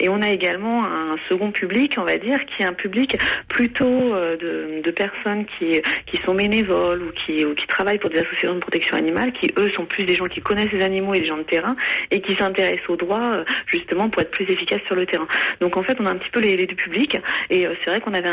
[0.00, 3.16] Et on a également un second public, on va dire, qui est un public
[3.48, 8.18] plutôt de, de personnes qui qui sont bénévoles ou qui ou qui travaillent pour des
[8.18, 11.20] associations de protection animale, qui eux sont plus des gens qui connaissent les animaux et
[11.20, 11.76] des gens de terrain
[12.10, 15.26] et qui s'intéressent au droit droit justement pour être plus efficace sur le terrain.
[15.60, 17.18] Donc en fait, on a un petit peu les, deux publics
[17.50, 18.30] et c'est vrai qu'on avait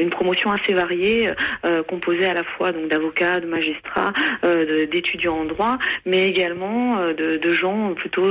[0.00, 1.30] une promotion assez variée,
[1.88, 4.12] composée à la fois donc d'avocats, de magistrats,
[4.90, 8.28] d'étudiants en droit, mais également de, gens plutôt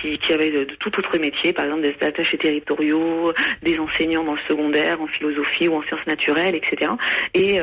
[0.00, 3.32] qui, qui, avaient de, tout autre métier, par exemple des attachés territoriaux,
[3.62, 6.92] des enseignants dans le secondaire, en philosophie ou en sciences naturelles, etc.
[7.34, 7.58] Et,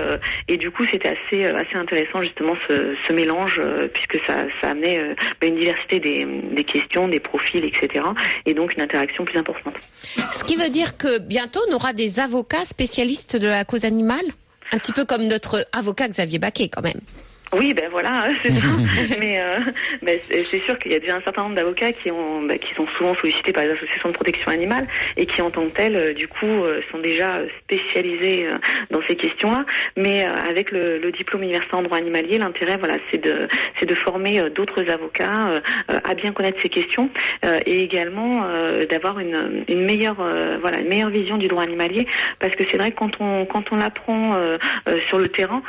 [0.47, 3.61] et du coup, c'était assez assez intéressant justement ce, ce mélange
[3.93, 8.03] puisque ça, ça amenait bah, une diversité des, des questions, des profils, etc.
[8.45, 9.75] Et donc une interaction plus importante.
[10.33, 14.25] Ce qui veut dire que bientôt on aura des avocats spécialistes de la cause animale?
[14.71, 17.01] Un petit peu comme notre avocat Xavier Baquet quand même.
[17.53, 18.77] Oui, ben voilà, c'est bien.
[19.19, 19.59] mais euh,
[20.01, 22.73] ben, c'est sûr qu'il y a déjà un certain nombre d'avocats qui ont, ben, qui
[22.75, 24.87] sont souvent sollicités par les associations de protection animale
[25.17, 28.47] et qui, en tant que tels, euh, du coup, euh, sont déjà spécialisés
[28.89, 29.65] dans ces questions-là.
[29.97, 33.47] Mais avec le, le, diplôme universitaire en droit animalier, l'intérêt, voilà, c'est de,
[33.79, 37.09] c'est de former d'autres avocats à bien connaître ces questions
[37.65, 38.47] et également
[38.89, 40.25] d'avoir une, une meilleure,
[40.61, 42.07] voilà, une meilleure vision du droit animalier,
[42.39, 44.37] parce que c'est vrai que quand on, quand on apprend
[45.07, 45.61] sur le terrain,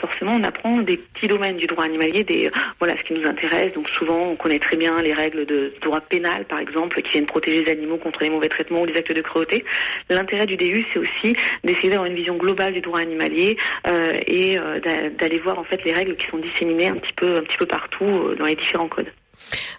[0.00, 3.72] forcément, on apprend des petits domaine du droit animalier, des voilà ce qui nous intéresse.
[3.74, 7.26] Donc souvent, on connaît très bien les règles de droit pénal, par exemple, qui viennent
[7.26, 9.64] protéger les animaux contre les mauvais traitements ou les actes de cruauté.
[10.10, 14.58] L'intérêt du DU, c'est aussi d'essayer d'avoir une vision globale du droit animalier euh, et
[14.58, 14.80] euh,
[15.18, 17.66] d'aller voir en fait les règles qui sont disséminées un petit peu un petit peu
[17.66, 19.10] partout euh, dans les différents codes.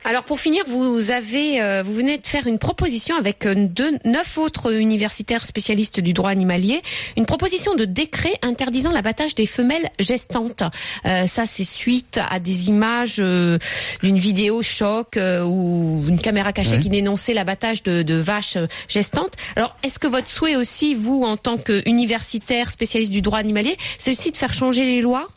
[0.04, 3.68] Alors pour finir, vous avez, euh, vous venez de faire une proposition avec euh,
[4.06, 6.82] neuf autres universitaires spécialistes du droit animalier,
[7.18, 10.64] une proposition de décret interdisant l'abattage des femelles gestantes.
[11.06, 16.90] Euh, ça, c'est suite à des images d'une vidéo choc ou une caméra cachée qui
[16.90, 19.34] dénonçait l'abattage de, de, vaches gestantes.
[19.56, 24.12] Alors, est-ce que votre souhait aussi, vous, en tant qu'universitaire spécialiste du droit animalier, c'est
[24.12, 25.28] aussi de faire changer les lois?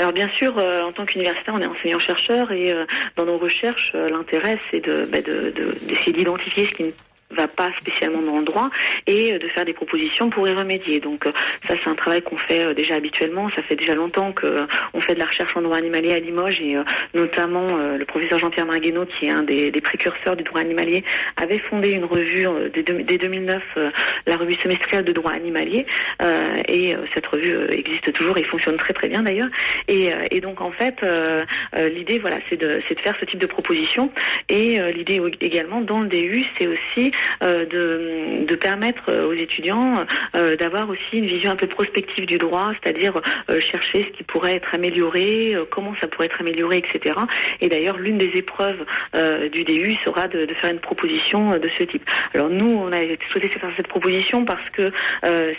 [0.00, 2.86] Alors bien sûr, euh, en tant qu'universitaire, on est enseignant-chercheur et euh,
[3.16, 6.82] dans nos recherches, euh, l'intérêt c'est de, bah, d'essayer d'identifier ce qui
[7.30, 8.68] va pas spécialement dans le droit
[9.06, 11.00] et euh, de faire des propositions pour y remédier.
[11.00, 11.32] Donc euh,
[11.66, 13.48] ça c'est un travail qu'on fait euh, déjà habituellement.
[13.56, 16.60] Ça fait déjà longtemps que on fait de la recherche en droit animalier à Limoges
[16.60, 16.76] et
[17.14, 21.04] notamment le professeur Jean-Pierre Marguenot qui est un des, précurseurs du droit animalier
[21.36, 22.82] avait fondé une revue dès,
[23.18, 23.62] 2009,
[24.26, 25.86] la revue semestrielle de droit animalier
[26.68, 29.48] et cette revue existe toujours et fonctionne très très bien d'ailleurs.
[29.88, 30.96] Et, donc en fait
[31.76, 34.10] l'idée voilà c'est de, de faire ce type de proposition
[34.48, 37.12] et l'idée également dans le DU c'est aussi
[37.42, 40.04] de, de, permettre aux étudiants
[40.36, 44.24] euh, d'avoir aussi une vision un peu prospective du droit, c'est-à-dire euh, chercher ce qui
[44.24, 47.14] pourrait être amélioré, comment ça pourrait être amélioré, etc.
[47.60, 48.84] Et d'ailleurs, l'une des épreuves
[49.52, 52.04] du DU sera de, de, faire une proposition de ce type.
[52.34, 54.90] Alors nous, on a souhaité faire cette proposition parce que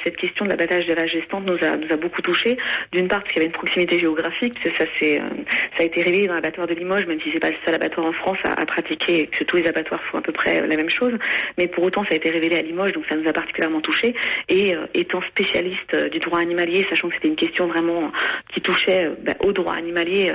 [0.04, 2.58] cette question de l'abattage de la gestante nous a, nous a beaucoup touché.
[2.92, 6.36] D'une part, parce qu'il y avait une proximité géographique, ça, ça a été révélé dans
[6.36, 9.28] l'abattoir de Limoges, même si c'est pas le seul abattoir en France à, à pratiquer
[9.28, 11.14] que tous les abattoirs font à peu près la même chose
[11.58, 14.14] mais pour autant ça a été révélé à Limoges, donc ça nous a particulièrement touché.
[14.50, 18.12] Et euh, étant spécialiste euh, du droit animalier, sachant que c'était une question vraiment
[18.54, 20.34] qui touchait euh, bah, au droit animalier,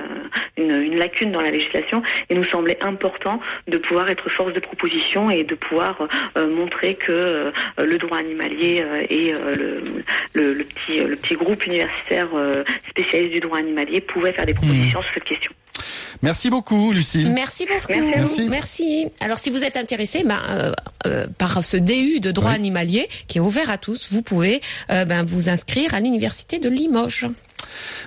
[0.57, 4.61] une, une, lacune dans la législation, il nous semblait important de pouvoir être force de
[4.61, 9.83] proposition et de pouvoir montrer que le droit animalier et le,
[10.35, 12.29] le, le, petit, le petit groupe universitaire
[12.90, 15.02] spécialiste du droit animalier pouvaient faire des propositions mmh.
[15.02, 15.52] sur cette question.
[16.23, 17.25] Merci beaucoup, Lucie.
[17.25, 18.01] Merci beaucoup.
[18.07, 18.49] Merci.
[18.49, 19.07] Merci.
[19.21, 20.73] Alors, si vous êtes intéressé ben, euh,
[21.07, 25.05] euh, par ce DU de droit animalier qui est ouvert à tous, vous pouvez euh,
[25.05, 27.27] ben, vous inscrire à l'université de Limoges.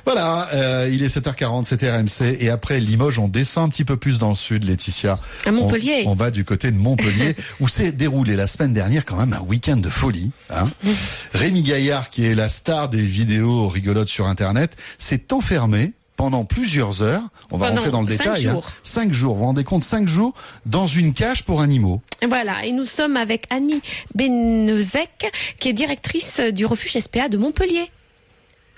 [0.06, 0.48] Voilà,
[0.90, 2.38] il est 7h40, c'était RMC.
[2.40, 5.20] Et après Limoges, on descend un petit peu plus dans le sud, Laetitia.
[5.46, 6.04] À Montpellier.
[6.06, 9.42] On, va du côté de Montpellier, où s'est déroulé la semaine dernière quand même un
[9.42, 10.32] week-end de folie.
[10.50, 10.70] Hein.
[11.34, 17.02] Rémi Gaillard, qui est la star des vidéos rigolotes sur Internet, s'est enfermé pendant plusieurs
[17.02, 17.24] heures.
[17.50, 18.42] On va rentrer dans le détail.
[18.42, 18.68] Jours.
[18.68, 18.80] Hein.
[18.84, 19.36] Cinq jours.
[19.36, 20.34] Vous vous rendez compte, cinq jours
[20.66, 22.02] dans une cage pour animaux.
[22.28, 22.66] Voilà.
[22.66, 23.82] Et nous sommes avec Annie
[24.16, 27.90] Benezek, qui est directrice du refuge SPA de Montpellier.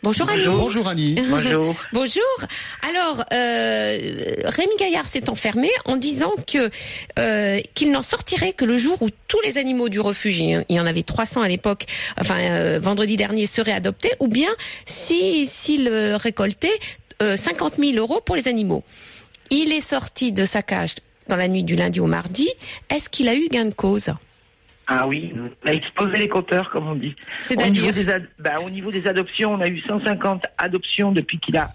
[0.03, 0.45] Bonjour Annie.
[0.45, 1.15] Bonjour Annie.
[1.29, 1.75] Bonjour.
[1.93, 2.23] Bonjour.
[2.87, 3.97] Alors, euh,
[4.45, 6.71] Rémi Gaillard s'est enfermé en disant que
[7.19, 10.79] euh, qu'il n'en sortirait que le jour où tous les animaux du refuge, il y
[10.79, 11.85] en avait 300 à l'époque,
[12.19, 14.49] enfin euh, vendredi dernier, seraient adoptés, ou bien
[14.87, 16.79] si s'il récoltait
[17.35, 18.83] 50 euh, 000 euros pour les animaux.
[19.49, 20.95] Il est sorti de sa cage
[21.27, 22.49] dans la nuit du lundi au mardi.
[22.89, 24.13] Est-ce qu'il a eu gain de cause?
[24.87, 27.15] Ah oui, on a explosé les compteurs, comme on dit.
[27.41, 27.93] C'est-à-dire
[28.39, 31.69] bah, au, niveau des adoptions, on a eu 150 adoptions depuis qu'il a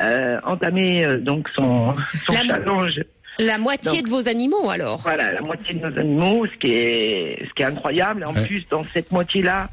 [0.00, 1.94] euh, entamé euh, donc son,
[2.26, 3.04] son la, challenge.
[3.38, 5.00] La moitié de vos animaux, alors?
[5.00, 8.24] Voilà, la moitié de nos animaux, ce qui est, ce qui est incroyable.
[8.24, 9.68] En plus, dans cette moitié-là,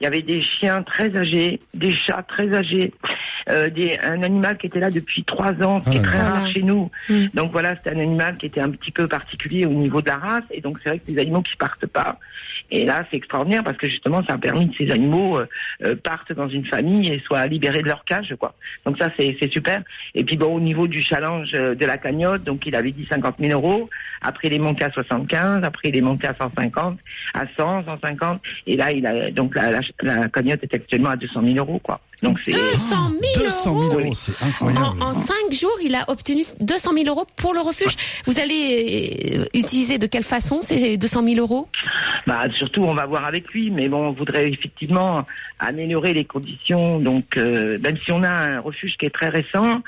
[0.00, 2.92] il y avait des chiens très âgés, des chats très âgés,
[3.48, 6.34] euh, des, un animal qui était là depuis trois ans, ce qui est très Voilà.
[6.34, 6.90] rare chez nous.
[7.08, 7.26] Mm.
[7.34, 10.16] Donc voilà, c'était un animal qui était un petit peu particulier au niveau de la
[10.16, 12.18] race, et donc c'est vrai que des animaux qui partent pas.
[12.70, 15.46] Et là, c'est extraordinaire parce que justement, ça a permis que ces animaux euh,
[15.84, 18.54] euh, partent dans une famille et soient libérés de leur cage, quoi.
[18.84, 19.82] Donc ça, c'est super.
[20.14, 23.06] Et puis bon, au niveau du challenge euh, de la cagnotte, donc il avait dit
[23.10, 23.88] 50 000 euros.
[24.20, 25.62] Après, il est monté à 75.
[25.64, 26.98] Après, il est monté à 150,
[27.34, 28.40] à 100, 150.
[28.66, 31.78] Et là, il a donc la, la, la cagnotte est actuellement à 200 000 euros,
[31.78, 32.00] quoi.
[32.22, 34.00] Donc c'est 200 000 200 000 euros.
[34.00, 34.86] euros, c'est incroyable.
[35.00, 37.96] En, en cinq jours, il a obtenu 200 000 euros pour le refuge.
[38.24, 41.68] Vous allez euh, utiliser de quelle façon ces 200 000 euros?
[42.26, 45.24] Bah, surtout, on va voir avec lui, mais bon, on voudrait effectivement
[45.58, 46.98] améliorer les conditions.
[47.00, 49.82] Donc, euh, même si on a un refuge qui est très récent,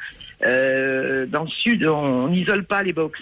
[0.44, 3.18] euh, dans le sud, on n'isole pas les box.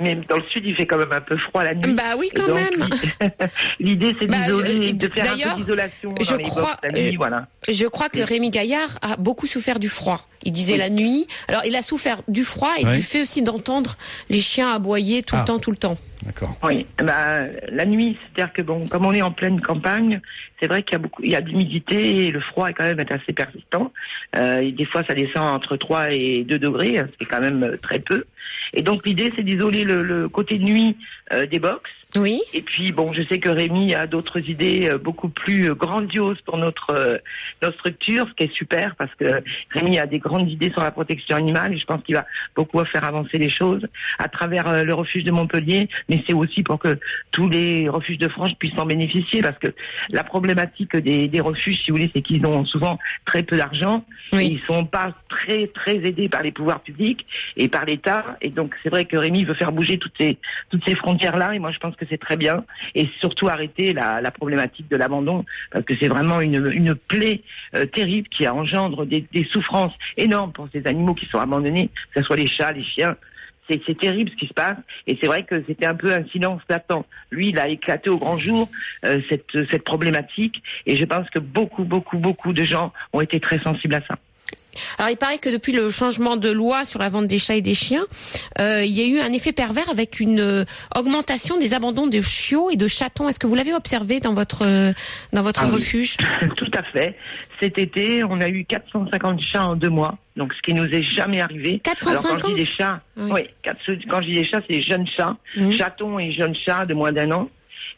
[0.00, 1.92] Mais dans le sud, il fait quand même un peu froid la nuit.
[1.94, 2.88] Bah oui, Et quand donc, même.
[3.78, 6.76] L'idée, c'est Bah, d'isoler, euh, de faire un d'ailleurs, peu d'isolation je dans les crois,
[6.82, 7.46] la nuit, euh, voilà.
[7.68, 10.26] Je crois que Rémi Gaillard a beaucoup souffert du froid.
[10.42, 10.78] Il disait Oui.
[10.78, 11.26] la nuit.
[11.48, 13.96] Alors, il a souffert du froid et du fait aussi d'entendre
[14.30, 15.40] les chiens aboyer tout Ah.
[15.42, 15.96] le temps, tout le temps.
[16.24, 16.56] D'accord.
[16.62, 20.20] Oui, bah, la nuit, c'est-à-dire que bon, comme on est en pleine campagne,
[20.60, 22.72] c'est vrai qu'il y a beaucoup, il y a de l'humidité et le froid est
[22.72, 23.92] quand même assez persistant.
[24.36, 27.62] Euh, et des fois, ça descend entre 3 et 2 degrés, hein, c'est quand même
[27.62, 28.24] euh, très peu.
[28.72, 30.96] Et donc l'idée, c'est d'isoler le, le côté nuit
[31.32, 31.90] euh, des box.
[32.16, 32.40] Oui.
[32.52, 36.40] Et puis bon, je sais que Rémi a d'autres idées euh, beaucoup plus euh, grandioses
[36.42, 37.16] pour notre euh,
[37.60, 40.92] notre structure, ce qui est super parce que Rémi a des grandes idées sur la
[40.92, 42.24] protection animale et je pense qu'il va
[42.54, 43.84] beaucoup faire avancer les choses
[44.18, 46.98] à travers le refuge de Montpellier, mais c'est aussi pour que
[47.32, 49.68] tous les refuges de France puissent en bénéficier parce que
[50.12, 54.04] la problématique des, des refuges, si vous voulez, c'est qu'ils ont souvent très peu d'argent,
[54.32, 54.58] Oui.
[54.60, 58.74] ils sont pas très très aidés par les pouvoirs publics et par l'État et donc
[58.82, 60.38] c'est vrai que Rémi veut faire bouger toutes ces
[60.70, 62.64] toutes ces frontières là et moi je pense que c'est très bien
[62.94, 67.42] et surtout arrêter la, problématique de l'abandon parce que c'est vraiment une, plaie
[67.74, 72.26] euh, terrible qui engendre des, souffrances énormes pour ces animaux qui sont abandonnés, que ce
[72.26, 73.16] soit les chats, les chiens.
[73.68, 76.24] C'est c'est terrible ce qui se passe et c'est vrai que c'était un peu un
[76.26, 77.06] silence latent.
[77.30, 78.68] Lui, il a éclaté au grand jour
[79.06, 83.40] euh, cette, cette problématique et je pense que beaucoup, beaucoup, beaucoup de gens ont été
[83.40, 84.18] très sensibles à ça.
[84.98, 87.60] Alors, il paraît que depuis le changement de loi sur la vente des chats et
[87.62, 88.04] des chiens,
[88.60, 90.64] euh, il y a eu un effet pervers avec une euh,
[90.96, 93.28] augmentation des abandons de chiots et de chatons.
[93.28, 94.92] Est-ce que vous l'avez observé dans votre euh,
[95.32, 95.74] dans votre Ah oui.
[95.76, 96.16] refuge?
[96.56, 97.16] Tout à fait.
[97.60, 101.02] Cet été, on a eu 450 chats en deux mois, donc ce qui nous est
[101.02, 101.80] jamais arrivé.
[101.84, 102.24] 450?
[102.26, 103.30] Alors quand je dis des chats, Oui.
[103.32, 105.72] oui, quand je dis des chats, c'est des jeunes chats, Mhm.
[105.72, 107.48] chatons et jeunes chats de moins d'un an.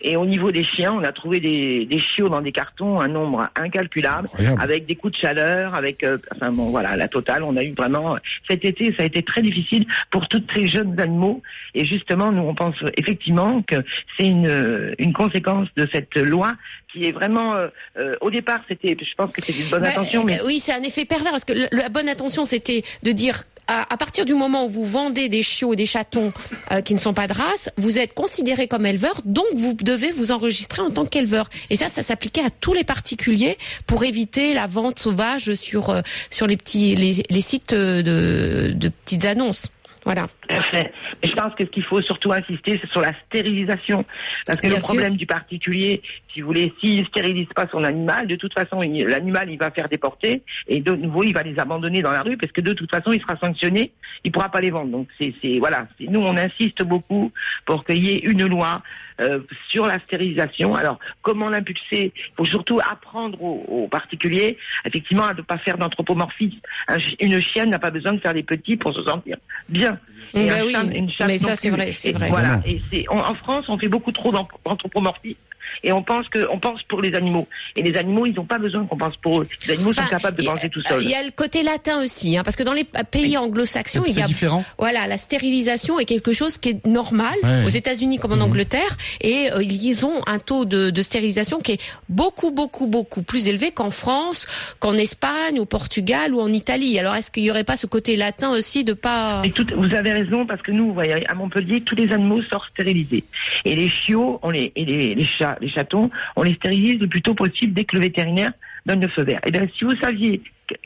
[0.01, 3.09] Et au niveau des chiens, on a trouvé des, des chiots dans des cartons, un
[3.09, 4.63] nombre incalculable, Incroyable.
[4.63, 7.43] avec des coups de chaleur, avec, euh, enfin bon, voilà, la totale.
[7.43, 8.17] On a eu vraiment
[8.49, 11.43] cet été, ça a été très difficile pour tous ces jeunes animaux.
[11.75, 13.77] Et justement, nous, on pense effectivement que
[14.17, 16.53] c'est une, une conséquence de cette loi
[16.97, 19.91] qui est vraiment, euh, euh, au départ, c'était, je pense que c'était une bonne Bah,
[19.91, 23.13] intention, mais euh, oui, c'est un effet pervers parce que la bonne intention, c'était de
[23.13, 26.33] dire à, partir du moment où vous vendez des chiots et des chatons
[26.71, 30.13] euh, qui ne sont pas de race, vous êtes considéré comme éleveur, donc vous devez
[30.13, 31.49] vous enregistrer en tant qu'éleveur.
[31.71, 36.01] Et ça, ça s'appliquait à tous les particuliers pour éviter la vente sauvage sur euh,
[36.31, 39.73] sur les petits les, les sites de, de petites annonces.
[40.07, 40.29] Voilà.
[40.49, 40.93] Tout à fait.
[41.21, 44.05] Mais je pense que ce qu'il faut surtout insister, c'est sur la stérilisation.
[44.47, 44.87] Parce que Bien le sûr.
[44.87, 46.01] problème du particulier,
[46.37, 49.71] si vous voulez, s'il ne stérilise pas son animal, de toute façon, l'animal, il va
[49.71, 52.75] faire déporter et de nouveau, il va les abandonner dans la rue parce que de
[52.75, 54.91] toute façon, il sera sanctionné, il pourra pas les vendre.
[54.91, 55.89] Donc, c'est, voilà.
[55.99, 57.33] Nous, on insiste beaucoup
[57.65, 58.83] pour qu'il y ait une loi
[59.23, 60.75] euh, sur la stérilisation.
[60.75, 62.13] Alors, comment l'impulser?
[62.15, 66.59] Il faut surtout apprendre aux, aux particuliers, effectivement, à ne pas faire d'anthropomorphisme.
[66.89, 69.39] Un une chienne n'a pas besoin de faire des petits pour se sentir
[69.71, 69.99] bien.
[70.35, 72.29] Et Bah un oui, chat- une chatte mais ça, c'est vrai, c'est Et vrai.
[72.29, 72.61] Voilà.
[72.67, 75.39] Et c'est en, en France, on fait beaucoup trop d'an- d'anthropomorphisme.
[75.83, 77.47] Et on pense que, on pense pour les animaux.
[77.77, 79.47] Et les animaux, ils n'ont pas besoin qu'on pense pour eux.
[79.67, 81.03] Les animaux sont capables de a- penser tout seuls.
[81.03, 84.11] Il y a le côté latin aussi, hein, parce que dans les pays anglo-saxons, C'est
[84.11, 84.65] il y c'est a différent.
[84.79, 87.65] Voilà, la stérilisation est quelque chose qui est normal Ouais.
[87.67, 91.73] aux États-Unis comme en Angleterre, et euh, ils ont un taux de, de stérilisation qui
[91.73, 94.47] est beaucoup, beaucoup, beaucoup plus élevé qu'en France,
[94.81, 96.99] qu'en Espagne, au Portugal ou en Italie.
[96.99, 99.95] Alors, est-ce qu'il y aurait pas ce côté latin aussi de pas Et tout- vous
[99.95, 103.25] avez raison parce que nous, vous voyez, à Montpellier, tous les animaux sortent stérilisés.
[103.65, 107.07] Et les chiots, on les, et les, les chats, les chatons, on les stérilise le
[107.09, 108.53] plus tôt possible dès que le vétérinaire
[108.87, 109.41] donne le feu vert.
[109.47, 110.41] Et bien, si vous saviez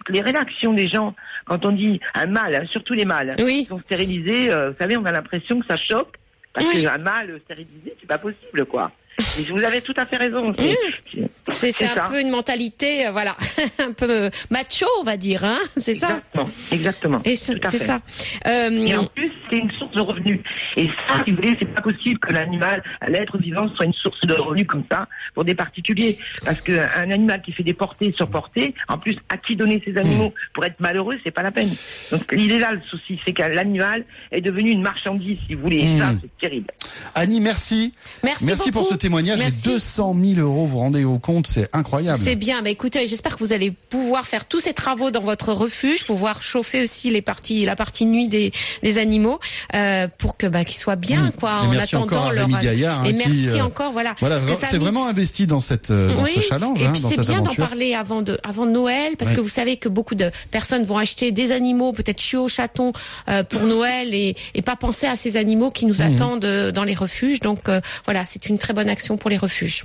[0.09, 1.15] les réactions des gens
[1.45, 3.61] quand on dit un mâle, hein, surtout les mâles, Oui.
[3.63, 6.15] qui sont stérilisés, euh, vous savez, on a l'impression que ça choque
[6.53, 6.83] parce Oui.
[6.83, 8.91] qu'un mâle stérilisé, c'est pas possible, quoi.
[9.39, 10.55] Et vous avez tout à fait raison.
[11.53, 12.05] C'est- c'est- un ça.
[12.09, 13.37] peu une mentalité, euh, voilà,
[13.81, 16.21] un peu euh, macho, on va dire, hein, c'est ça?
[16.31, 16.47] Exactement.
[16.73, 17.19] Exactement.
[17.25, 18.01] Et c'est ça.
[18.47, 20.41] Euh, Et en plus, c'est une source de revenus.
[20.77, 24.21] Et ça, si vous voulez, c'est pas possible que l'animal, l'être vivant, soit une source
[24.23, 26.19] de revenus comme ça pour des particuliers.
[26.45, 29.97] Parce qu'un animal qui fait des portées sur portées, en plus, à qui donner ces
[29.97, 31.71] animaux pour être malheureux, c'est pas la peine.
[32.11, 35.79] Donc l'idée là, le souci, c'est que l'animal est devenu une marchandise, si vous voulez.
[35.81, 36.19] Et ça, Mmh.
[36.23, 36.67] c'est terrible.
[37.15, 37.95] Annie, merci.
[38.23, 38.95] Merci, pour beaucoup.
[38.95, 39.39] ce témoignage.
[39.39, 39.69] Merci.
[39.69, 42.19] Et 200 000 euros, vous rendez au compte, c'est incroyable.
[42.19, 42.63] C'est bien.
[42.63, 46.43] Bah, écoutez, j'espère que vous allez pouvoir faire tous ces travaux dans votre refuge, pouvoir
[46.43, 49.40] chauffer aussi les parties, la partie nuit des, des animaux,
[49.75, 51.33] euh, pour que bah, qu'ils soient bien, Mmh.
[51.39, 52.47] quoi, Et en merci attendant encore à leur.
[52.49, 54.15] Rémi Gaillard, hein, et qui, merci euh, encore, voilà.
[54.21, 57.01] Voilà, c'est mis- vraiment investi dans cette euh, dans oui, ce challenge, et hein, puis
[57.03, 59.37] c'est bien d'en parler avant de avant Noël parce Oui.
[59.37, 62.93] que vous savez que beaucoup de personnes vont acheter des animaux, peut-être chiots, chatons
[63.29, 66.15] euh, pour Noël et, et pas penser à ces animaux qui nous Mhm.
[66.15, 67.41] attendent euh, dans les refuges.
[67.41, 69.85] Donc euh, voilà, c'est une très bonne action pour les refuges.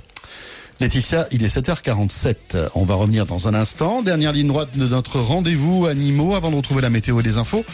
[0.78, 2.68] Laetitia, il est 7h47.
[2.74, 4.02] On va revenir dans un instant.
[4.02, 6.34] Dernière ligne droite de notre rendez-vous animaux.
[6.34, 7.64] Avant de retrouver la météo et les infos,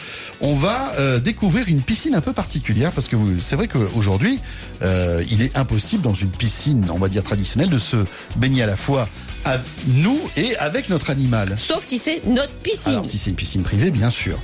[0.41, 4.39] on va euh, découvrir une piscine un peu particulière parce que c'est vrai qu'aujourd'hui,
[4.83, 7.97] euh, il est impossible dans une piscine, on va dire traditionnelle, de se
[8.37, 9.09] baigner à la fois
[9.45, 11.57] à nous et avec notre animal.
[11.59, 12.93] Sauf si c'est notre piscine.
[12.93, 14.41] Alors si c'est une piscine privée, bien sûr.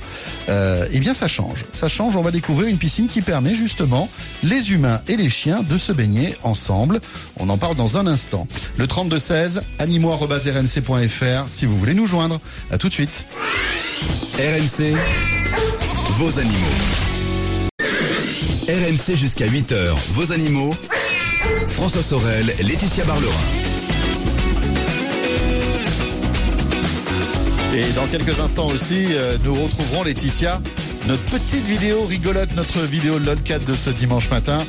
[0.49, 1.65] Euh, eh bien ça change.
[1.73, 4.09] Ça change, on va découvrir une piscine qui permet justement
[4.43, 7.01] les humains et les chiens de se baigner ensemble.
[7.37, 8.47] On en parle dans un instant.
[8.77, 12.39] Le 3216, animaux.rnc.fr si vous voulez nous joindre.
[12.71, 13.25] À tout de suite.
[14.37, 14.95] RMC,
[16.17, 16.55] vos animaux.
[18.67, 20.75] RMC jusqu'à 8h, vos animaux.
[21.69, 23.58] François Sorel, Laetitia Barlerin.
[27.71, 30.59] Et dans quelques instants aussi, euh, nous retrouverons Laetitia,
[31.07, 34.65] notre petite vidéo rigolote, notre vidéo LOLCAT de ce dimanche matin.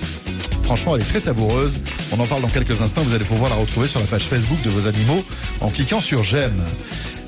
[0.65, 1.81] Franchement, elle est très savoureuse.
[2.13, 3.01] On en parle dans quelques instants.
[3.03, 5.25] Vous allez pouvoir la retrouver sur la page Facebook de vos animaux
[5.63, 6.63] en cliquant sur j'aime.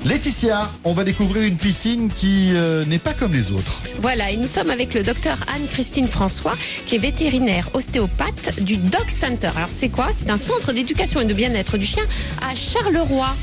[0.05, 3.81] Laetitia, on va découvrir une piscine qui euh, n'est pas comme les autres.
[3.99, 6.53] Voilà, et nous sommes avec le docteur Anne-Christine François,
[6.85, 9.49] qui est vétérinaire ostéopathe du Dog Center.
[9.55, 10.09] Alors c'est quoi?
[10.17, 12.03] C'est un centre d'éducation et de bien-être du chien
[12.41, 13.33] à Charleroi,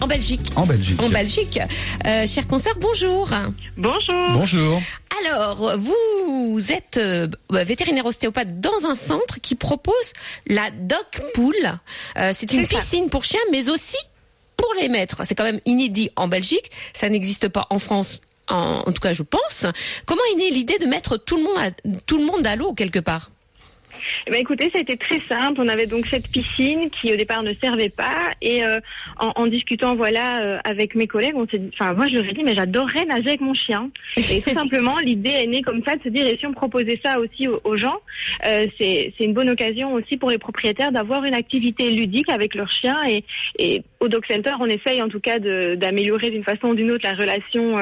[0.00, 0.50] en Belgique.
[0.56, 1.00] En Belgique.
[1.02, 1.60] En Belgique.
[2.06, 3.28] Euh, cher concert, bonjour.
[3.76, 4.30] Bonjour.
[4.32, 4.82] Bonjour.
[5.24, 9.94] Alors, vous êtes euh, vétérinaire ostéopathe dans un centre qui propose
[10.46, 11.54] la dog pool.
[12.16, 13.98] Euh, c'est une piscine pour chiens, mais aussi
[14.56, 15.22] pour les maîtres.
[15.24, 16.70] C'est quand même inédit en Belgique.
[16.94, 18.20] Ça n'existe pas en France.
[18.48, 19.66] En, en tout cas, je pense.
[20.06, 21.70] Comment est née l'idée de mettre tout le monde à,
[22.06, 23.30] tout le monde à l'eau quelque part?
[24.26, 25.60] Eh ben, écoutez, ça a été très simple.
[25.60, 28.80] On avait donc cette piscine qui au départ ne servait pas et euh,
[29.18, 32.32] en, discutant voilà euh, avec mes collègues, on s'est dit, enfin moi je leur ai
[32.32, 33.90] dit mais j'adorerais nager avec mon chien.
[34.16, 37.00] Et tout simplement l'idée est née comme ça de se dire et si on proposait
[37.04, 37.98] ça aussi aux, gens,
[38.46, 42.70] euh, c'est une bonne occasion aussi pour les propriétaires d'avoir une activité ludique avec leur
[42.70, 46.90] chien et, au Dog Center on essaye en tout cas d'améliorer d'une façon ou d'une
[46.90, 47.76] autre la relation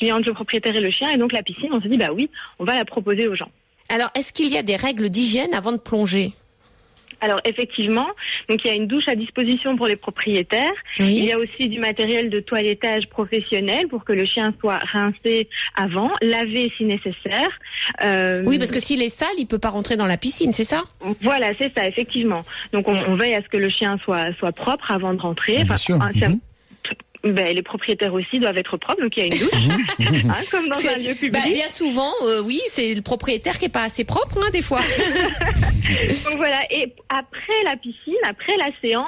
[0.00, 1.98] y a entre le propriétaire et le chien et donc la piscine on s'est dit
[1.98, 3.50] bah oui on va la proposer aux gens.
[3.88, 6.32] Alors, est-ce qu'il y a des règles d'hygiène avant de plonger?
[7.22, 8.06] Alors effectivement,
[8.50, 10.70] donc il y a une douche à disposition pour les propriétaires.
[10.98, 15.48] Il y a aussi du matériel de toilettage professionnel pour que le chien soit rincé
[15.74, 17.48] avant, lavé si nécessaire.
[18.04, 20.64] Euh, Oui, parce que s'il est sale, il peut pas rentrer dans la piscine, c'est
[20.64, 20.84] ça?
[21.22, 22.42] Voilà, c'est ça, effectivement.
[22.74, 25.64] Donc on, on veille à ce que le chien soit soit propre avant de rentrer.
[25.64, 25.94] Bien sûr.
[26.02, 26.38] un- Mhm.
[27.32, 29.50] Ben, les propriétaires aussi doivent être propres, donc il y a une douche,
[30.28, 31.32] hein, comme dans un lieu public.
[31.32, 34.62] bah, bien souvent, euh, oui, c'est le propriétaire qui est pas assez propre, hein, des
[34.62, 34.80] fois.
[36.24, 39.06] Donc voilà, et après la piscine, après la séance,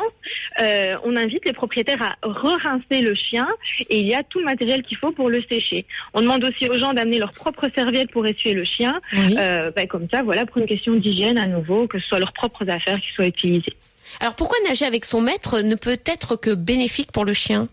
[0.61, 3.49] euh, on invite les propriétaires à re-rincer le chien
[3.91, 5.87] et il y a tout le matériel qu'il faut pour le sécher.
[6.15, 9.01] On demande aussi aux gens d'amener leur propre serviette pour essuyer le chien.
[9.13, 9.37] Oui.
[9.39, 12.33] Euh, ben, comme ça, voilà, pour une question d'hygiène à nouveau, que ce soit leurs
[12.33, 13.75] propres affaires qui soient utilisées.
[14.21, 17.69] Alors pourquoi nager avec son maître ne peut être que bénéfique pour le chien?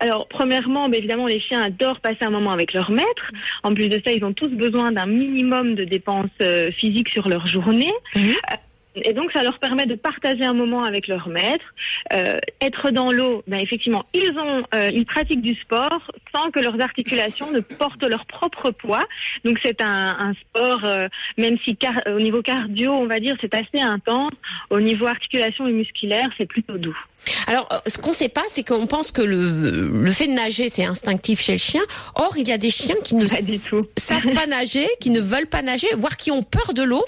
[0.00, 3.30] Alors, premièrement, ben, évidemment, les chiens adorent passer un moment avec leur maître.
[3.62, 7.28] En plus de ça, ils ont tous besoin d'un minimum de dépenses euh, physiques sur
[7.28, 7.92] leur journée.
[8.14, 8.22] Mhm.
[8.30, 8.56] Euh,
[9.04, 11.66] Et donc, ça leur permet de partager un moment avec leur maître.
[12.14, 16.00] Euh, être dans l'eau, ben, effectivement, ils ont, euh, ils pratiquent du sport
[16.34, 19.04] sans que leurs articulations ne portent leur propre poids.
[19.44, 23.36] Donc, c'est un, un sport, euh, même si car- au niveau cardio, on va dire,
[23.42, 24.32] c'est assez intense.
[24.70, 26.98] Au niveau articulation et musculaire, c'est plutôt doux.
[27.46, 30.68] Alors, euh, ce qu'on sait pas, c'est qu'on pense que le, le fait de nager,
[30.68, 31.82] c'est instinctif chez le chien.
[32.14, 33.86] Or, il y a des chiens qui ne Pas du tout.
[33.98, 37.04] savent pas nager, qui ne veulent pas nager, voire qui ont peur de l'eau.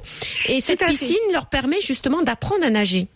[0.46, 0.86] Et cette fait.
[0.86, 3.08] piscine leur permet justement d'apprendre à nager.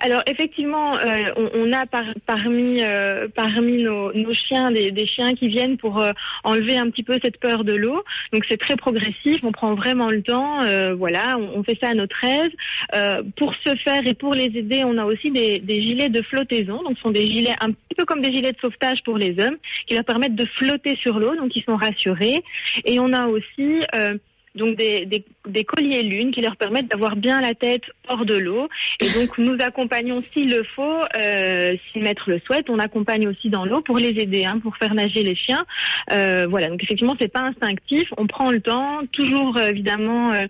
[0.00, 5.06] Alors effectivement, euh, on, on a par- parmi euh, parmi nos, nos chiens des, des
[5.06, 6.12] chiens qui viennent pour euh,
[6.44, 8.02] enlever un petit peu cette peur de l'eau.
[8.32, 10.62] Donc c'est très progressif, on prend vraiment le temps.
[10.64, 12.50] euh, voilà, on, on fait ça à notre aise.
[12.94, 16.22] Euh, pour ce faire et pour les aider, on a aussi des, des gilets de
[16.22, 16.82] flottaison.
[16.82, 19.34] Donc ce sont des gilets un petit peu comme des gilets de sauvetage pour les
[19.42, 22.42] hommes qui leur permettent de flotter sur l'eau, donc ils sont rassurés.
[22.84, 24.16] Et on a aussi euh,
[24.54, 28.34] donc des, des, des colliers lunes qui leur permettent d'avoir bien la tête hors de
[28.34, 28.68] l'eau.
[29.00, 33.28] Et donc nous accompagnons s'il le faut, euh, si le maître le souhaite, on accompagne
[33.28, 35.64] aussi dans l'eau pour les aider, hein, pour faire nager les chiens.
[36.12, 40.46] Euh, voilà, donc effectivement c'est pas instinctif, on prend le temps, toujours euh, évidemment euh,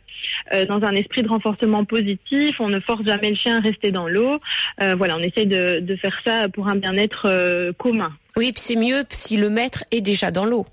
[0.52, 3.90] euh, dans un esprit de renforcement positif, on ne force jamais le chien à rester
[3.90, 4.38] dans l'eau.
[4.82, 8.12] Euh, voilà, on essaye de, de faire ça pour un bien-être commun.
[8.36, 10.66] Oui, c'est mieux si le maître est déjà dans l'eau.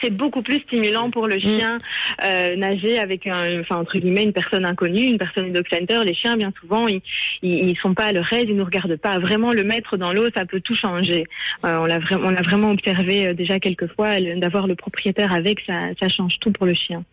[0.00, 1.78] C'est beaucoup plus stimulant pour le chien
[2.24, 6.00] euh, nager avec un, enfin entre guillemets une personne inconnue, une personne dog center.
[6.04, 7.00] Les chiens bien souvent ils,
[7.42, 9.18] ils, ils sont pas à leur aise, ils nous regardent pas.
[9.18, 11.24] Vraiment le mettre dans l'eau, ça peut tout changer.
[11.64, 14.20] Euh, on l'a vraiment, on l'a vraiment observé euh, déjà quelques fois.
[14.36, 17.04] D'avoir le propriétaire avec, ça, ça change tout pour le chien.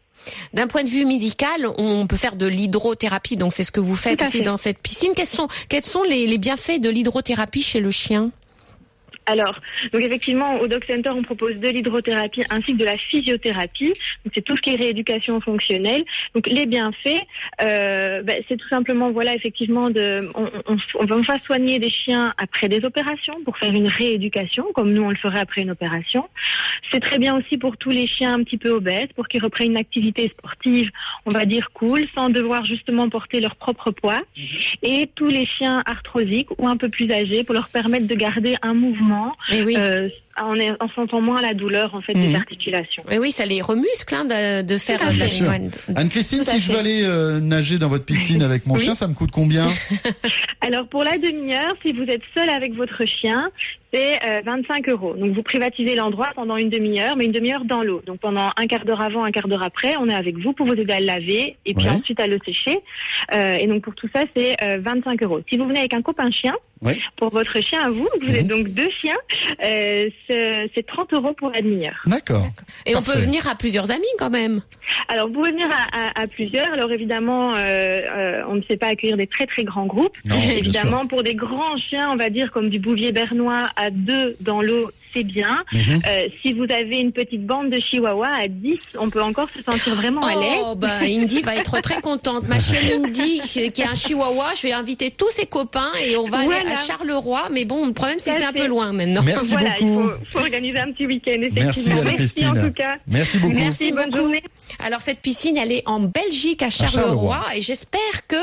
[0.54, 3.96] D'un point de vue médical, on peut faire de l'hydrothérapie, donc c'est ce que vous
[3.96, 4.44] faites aussi fait.
[4.44, 5.12] dans cette piscine.
[5.16, 8.32] Quels sont, quels sont les, les bienfaits de l'hydrothérapie chez le chien?
[9.26, 9.60] Alors,
[9.92, 13.94] donc effectivement, au Dog Center, on propose de l'hydrothérapie ainsi que de la physiothérapie.
[14.24, 16.04] Donc c'est tout ce qui est rééducation fonctionnelle.
[16.36, 17.22] Donc les bienfaits,
[17.64, 21.80] euh, ben, c'est tout simplement, voilà, effectivement, de, on, on, on va on va soigner
[21.80, 25.62] des chiens après des opérations pour faire une rééducation, comme nous on le ferait après
[25.62, 26.28] une opération.
[26.92, 29.72] C'est très bien aussi pour tous les chiens un petit peu obèses, pour qu'ils reprennent
[29.72, 30.90] une activité sportive,
[31.26, 34.22] on va dire cool, sans devoir justement porter leur propre poids.
[34.84, 38.56] Et tous les chiens arthrosiques ou un peu plus âgés, pour leur permettre de garder
[38.62, 39.15] un mouvement
[39.52, 39.76] Oui.
[39.78, 40.10] euh,
[40.42, 42.28] en, en sentant moins la douleur en fait Mhm.
[42.28, 43.04] des articulations.
[43.10, 45.26] Eh oui, ça les remuscle hein, de, de faire à de la.
[45.96, 48.84] Anne-Christine, si je veux aller euh, nager dans votre piscine avec mon Oui.
[48.84, 49.68] chien, ça me coûte combien?
[50.62, 53.50] Alors pour la demi-heure, si vous êtes seul avec votre chien,
[53.94, 55.14] c'est euh, 25 euros.
[55.16, 58.02] Donc vous privatisez l'endroit pendant une demi-heure, mais une demi-heure dans l'eau.
[58.06, 60.66] Donc pendant un quart d'heure avant, un quart d'heure après, on est avec vous pour
[60.68, 61.92] vous aider à le laver et puis Ouais.
[61.92, 62.78] ensuite à le sécher.
[63.34, 65.42] Euh, et donc pour tout ça, c'est euh, 25 euros.
[65.52, 66.56] Si vous venez avec un copain chien,
[67.18, 68.36] pour votre chien à vous, vous Mhm.
[68.36, 69.16] êtes donc deux chiens,
[69.66, 72.00] euh, c'est c'est 30 euros pour la demi-heure.
[72.06, 72.46] D'accord.
[72.86, 74.62] Et on peut venir à plusieurs amis quand même.
[75.08, 76.72] Alors, vous pouvez venir à, à- à plusieurs.
[76.74, 80.16] Alors, évidemment, euh, euh, on ne sait pas accueillir des très, très grands groupes.
[80.26, 84.36] Non, évidemment, pour des grands chiens, on va dire comme du bouvier bernois à deux
[84.40, 85.64] dans l'eau, c'est bien.
[85.72, 86.02] Mhm.
[86.08, 89.62] Euh, si vous avez une petite bande de chihuahua à 10, on peut encore se
[89.64, 90.60] sentir vraiment à l'aise.
[90.64, 92.48] Oh, bah, Indy va être très contente.
[92.48, 96.28] Ma chienne Indy, qui est un chihuahua, je vais inviter tous ses copains et on
[96.28, 97.44] va aller à Charleroi.
[97.52, 99.24] Mais bon, le problème, c'est que c'est un peu loin maintenant.
[99.24, 100.10] Merci voilà, il beaucoup.
[100.10, 101.60] faut, faut organiser un petit week-end, Merci
[101.90, 102.02] effectivement.
[102.02, 102.48] Anne-Christine.
[102.48, 102.96] en tout cas.
[103.08, 103.54] Merci beaucoup.
[103.54, 104.18] Merci bonne beaucoup.
[104.18, 104.44] journée.
[104.84, 107.40] Alors cette piscine, elle est en Belgique, à Charleroi, Charleroi.
[107.56, 108.36] et j'espère que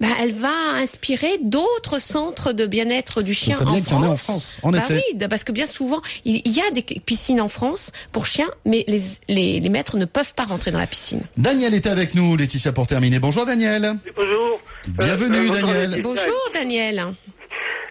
[0.00, 4.02] bah, elle va inspirer d'autres centres de bien-être du chien en bien qu'il y en
[4.04, 4.56] ait en France.
[4.56, 5.02] France, en bah effet.
[5.12, 8.50] oui, parce que bien souvent, il il y a des piscines en France pour chiens,
[8.64, 11.22] mais les, les, les maîtres ne peuvent pas rentrer dans la piscine.
[11.36, 13.18] Daniel est avec nous, Laetitia pour terminer.
[13.18, 13.94] Bonjour Daniel.
[14.16, 14.60] Bonjour.
[14.88, 15.90] Bienvenue, Euh, bonjour, Daniel.
[15.90, 16.02] Laetitia.
[16.02, 17.04] Bonjour Daniel.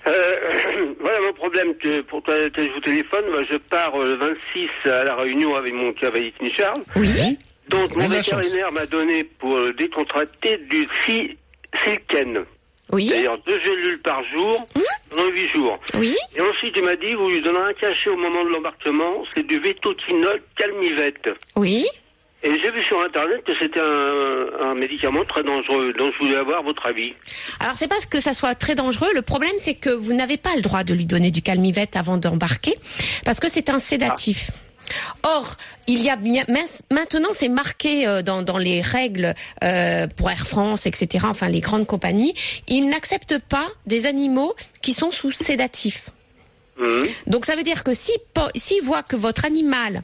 [0.07, 0.12] Euh,
[0.99, 3.26] voilà mon problème que pour lequel je vous téléphone.
[3.32, 4.36] Moi, je pars euh, le
[4.86, 6.84] 26 à la réunion avec mon cavalier Charles.
[6.95, 7.38] Oui.
[7.70, 11.38] Donc mon vétérinaire m'a donné pour euh, décontracter du si-
[11.84, 12.45] Silken.
[12.92, 13.08] Oui.
[13.08, 14.58] C'est-à-dire deux gélules par jour
[15.10, 15.80] pendant huit jours.
[15.96, 16.16] Oui.
[16.36, 19.46] Et ensuite il m'a dit vous lui donnerez un cachet au moment de l'embarquement, c'est
[19.46, 21.30] du vétotinol calmivette.
[21.56, 21.86] Oui.
[22.42, 26.38] Et j'ai vu sur internet que c'était un, un médicament très dangereux, donc je voulais
[26.38, 27.14] avoir votre avis.
[27.60, 29.10] Alors c'est pas que ça soit très dangereux.
[29.14, 32.18] Le problème c'est que vous n'avez pas le droit de lui donner du calmivette avant
[32.18, 32.74] d'embarquer,
[33.26, 34.52] parce que c'est un sédatif.
[35.24, 35.56] Or,
[35.88, 36.46] il y a bien
[36.92, 39.34] maintenant c'est marqué euh, dans, dans les règles
[39.64, 41.26] euh, pour Air France, etc.
[41.30, 42.34] Enfin les grandes compagnies,
[42.68, 46.10] ils n'acceptent pas des animaux qui sont sous sédatifs.
[46.80, 47.08] Mhm.
[47.28, 48.12] Donc ça veut dire que si
[48.56, 50.04] s'ils voient que votre animal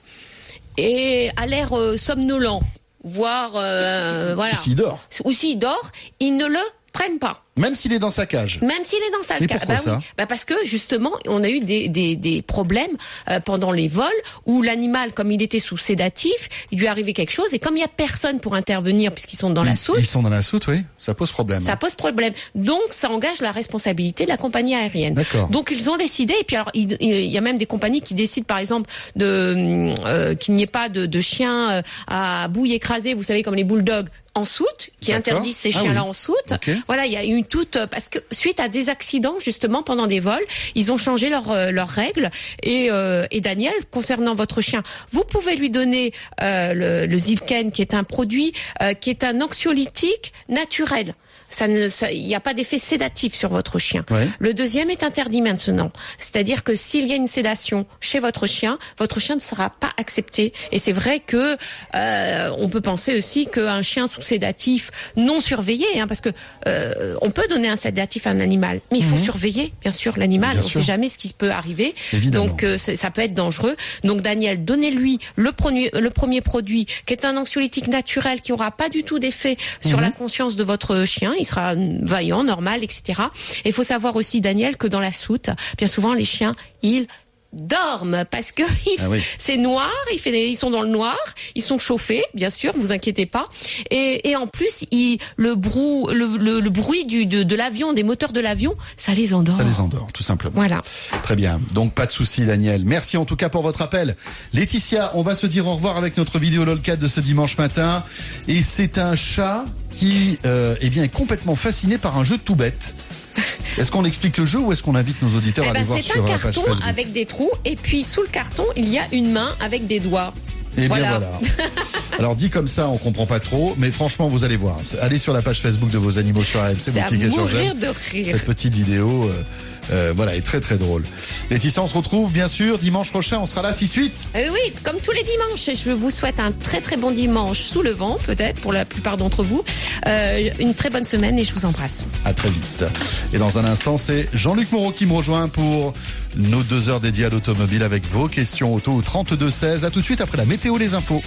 [0.77, 2.61] est à l'air euh, somnolent,
[3.03, 4.99] voire euh, voilà, S'il dort.
[5.23, 6.59] ou s'il dort, ils ne le
[6.91, 7.44] prennent pas.
[7.57, 8.59] Même s'il est dans sa cage.
[8.61, 9.47] Même s'il est dans sa cage.
[9.59, 10.03] pourquoi bah ça oui.
[10.17, 12.91] Bah parce que justement, on a eu des, des, des problèmes
[13.29, 14.05] euh, pendant les vols
[14.45, 17.79] où l'animal, comme il était sous sédatif, il lui arrivé quelque chose et comme il
[17.79, 20.67] n'y a personne pour intervenir puisqu'ils sont dans la soute, Ils sont dans la soute,
[20.67, 20.81] oui.
[20.97, 21.61] Ça pose problème.
[21.61, 22.33] ça pose problème.
[22.55, 25.13] Donc, ça engage la responsabilité de la compagnie aérienne.
[25.13, 25.47] D'accord.
[25.47, 28.15] Donc, ils ont décidé, et puis alors, il, il y a même des compagnies qui
[28.15, 32.73] décident, par exemple, de euh, qu'il n'y ait pas de, de chiens euh, à bouille
[32.73, 36.09] écrasée, vous savez, comme les bulldogs, en soute, qui interdisent ces Ah chiens-là oui.
[36.09, 36.51] en soute.
[36.51, 36.69] Ok.
[36.87, 40.19] Voilà, il y a eu toute parce que suite à des accidents justement pendant des
[40.19, 42.29] vols, ils ont changé leurs euh, leurs règles.
[42.63, 47.71] Et, euh, et Daniel, concernant votre chien, vous pouvez lui donner euh, le, le Zilken,
[47.71, 51.15] qui est un produit euh, qui est un anxiolytique naturel.
[51.49, 54.03] Ça ne, ça- il n'y a pas d'effet sédatif sur votre chien.
[54.09, 54.27] Ouais.
[54.39, 55.91] Le deuxième est interdit maintenant.
[56.19, 59.91] C'est-à-dire que s'il y a une sédation chez votre chien, votre chien ne sera pas
[59.97, 60.53] accepté.
[60.71, 61.57] Et c'est vrai que
[61.95, 66.29] euh, on peut penser aussi qu'un chien sous sédatif non surveillé, hein, parce que
[66.67, 70.17] euh, on peut donner un sédatif à un animal, mais il faut surveiller bien sûr
[70.17, 70.57] l'animal.
[70.57, 70.63] Mhm.
[70.63, 71.93] On ne sait jamais ce qui peut arriver.
[72.13, 72.45] Évidemment.
[72.45, 73.75] Donc euh, ça peut être dangereux.
[74.03, 78.71] Donc Daniel, donnez-lui le premier, le premier produit qui est un anxiolytique naturel qui aura
[78.71, 80.03] pas du tout d'effet sur Mhm.
[80.03, 81.33] la conscience de votre chien.
[81.39, 83.21] Il sera vaillant, normal, etc.
[83.63, 87.07] Et il faut savoir aussi Daniel que dans la soute, bien souvent les chiens ils
[87.55, 88.63] dorment parce que
[88.99, 89.19] Ah oui.
[89.37, 91.17] c'est noir, il fait des- ils sont dans le noir,
[91.55, 93.47] ils sont chauffés, bien sûr, vous inquiétez pas.
[93.91, 97.93] Et, et en plus, il, le, brou, le, le, le bruit du, de, de l'avion,
[97.93, 99.57] des moteurs de l'avion, ça les endort.
[99.57, 100.55] Ça les endort, tout simplement.
[100.55, 100.81] Voilà.
[101.23, 101.59] Très bien.
[101.73, 102.83] Donc pas de souci, Daniel.
[102.85, 104.15] Merci en tout cas pour votre appel.
[104.53, 108.03] Laetitia, on va se dire au revoir avec notre vidéo lolcat de ce dimanche matin.
[108.47, 112.55] Et c'est un chat qui, euh, eh bien, est complètement fasciné par un jeu tout
[112.55, 112.95] bête.
[113.77, 115.85] Est-ce qu'on explique le jeu ou est-ce qu'on invite nos auditeurs Eh à ben, aller
[115.87, 118.27] voir c'est sur un la page carton Facebook avec des trous et puis sous le
[118.29, 120.33] carton il y a une main avec des doigts.
[120.77, 121.19] Eh bien Voilà.
[121.19, 121.39] voilà.
[122.19, 124.77] Alors dit comme ça, on comprend pas trop, mais franchement, vous allez voir.
[125.01, 127.77] Allez sur la page Facebook de vos animaux sur AMC, C'est vous cliquez sur j'aime.
[127.79, 128.27] de rire.
[128.31, 129.43] Cette petite vidéo, euh,
[129.91, 131.03] euh, voilà, est très très drôle.
[131.49, 133.39] Laetitia, on se retrouve bien sûr dimanche prochain.
[133.39, 134.11] On sera là 6-8.
[134.35, 135.67] Euh, oui, comme tous les dimanches.
[135.69, 138.85] Et je vous souhaite un très très bon dimanche sous le vent, peut-être pour la
[138.85, 139.63] plupart d'entre vous.
[140.07, 142.05] Euh, une très bonne semaine et je vous embrasse.
[142.23, 142.85] À très vite.
[143.33, 145.93] Et dans un instant, c'est Jean-Luc Moreau qui me rejoint pour
[146.37, 149.85] nos deux heures dédiées à l'automobile avec vos questions auto au 32 16.
[149.85, 151.21] À tout de suite après la météo, les infos.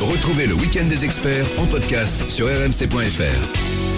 [0.00, 3.93] Retrouvez le week-end des experts en podcast sur rmc.fr.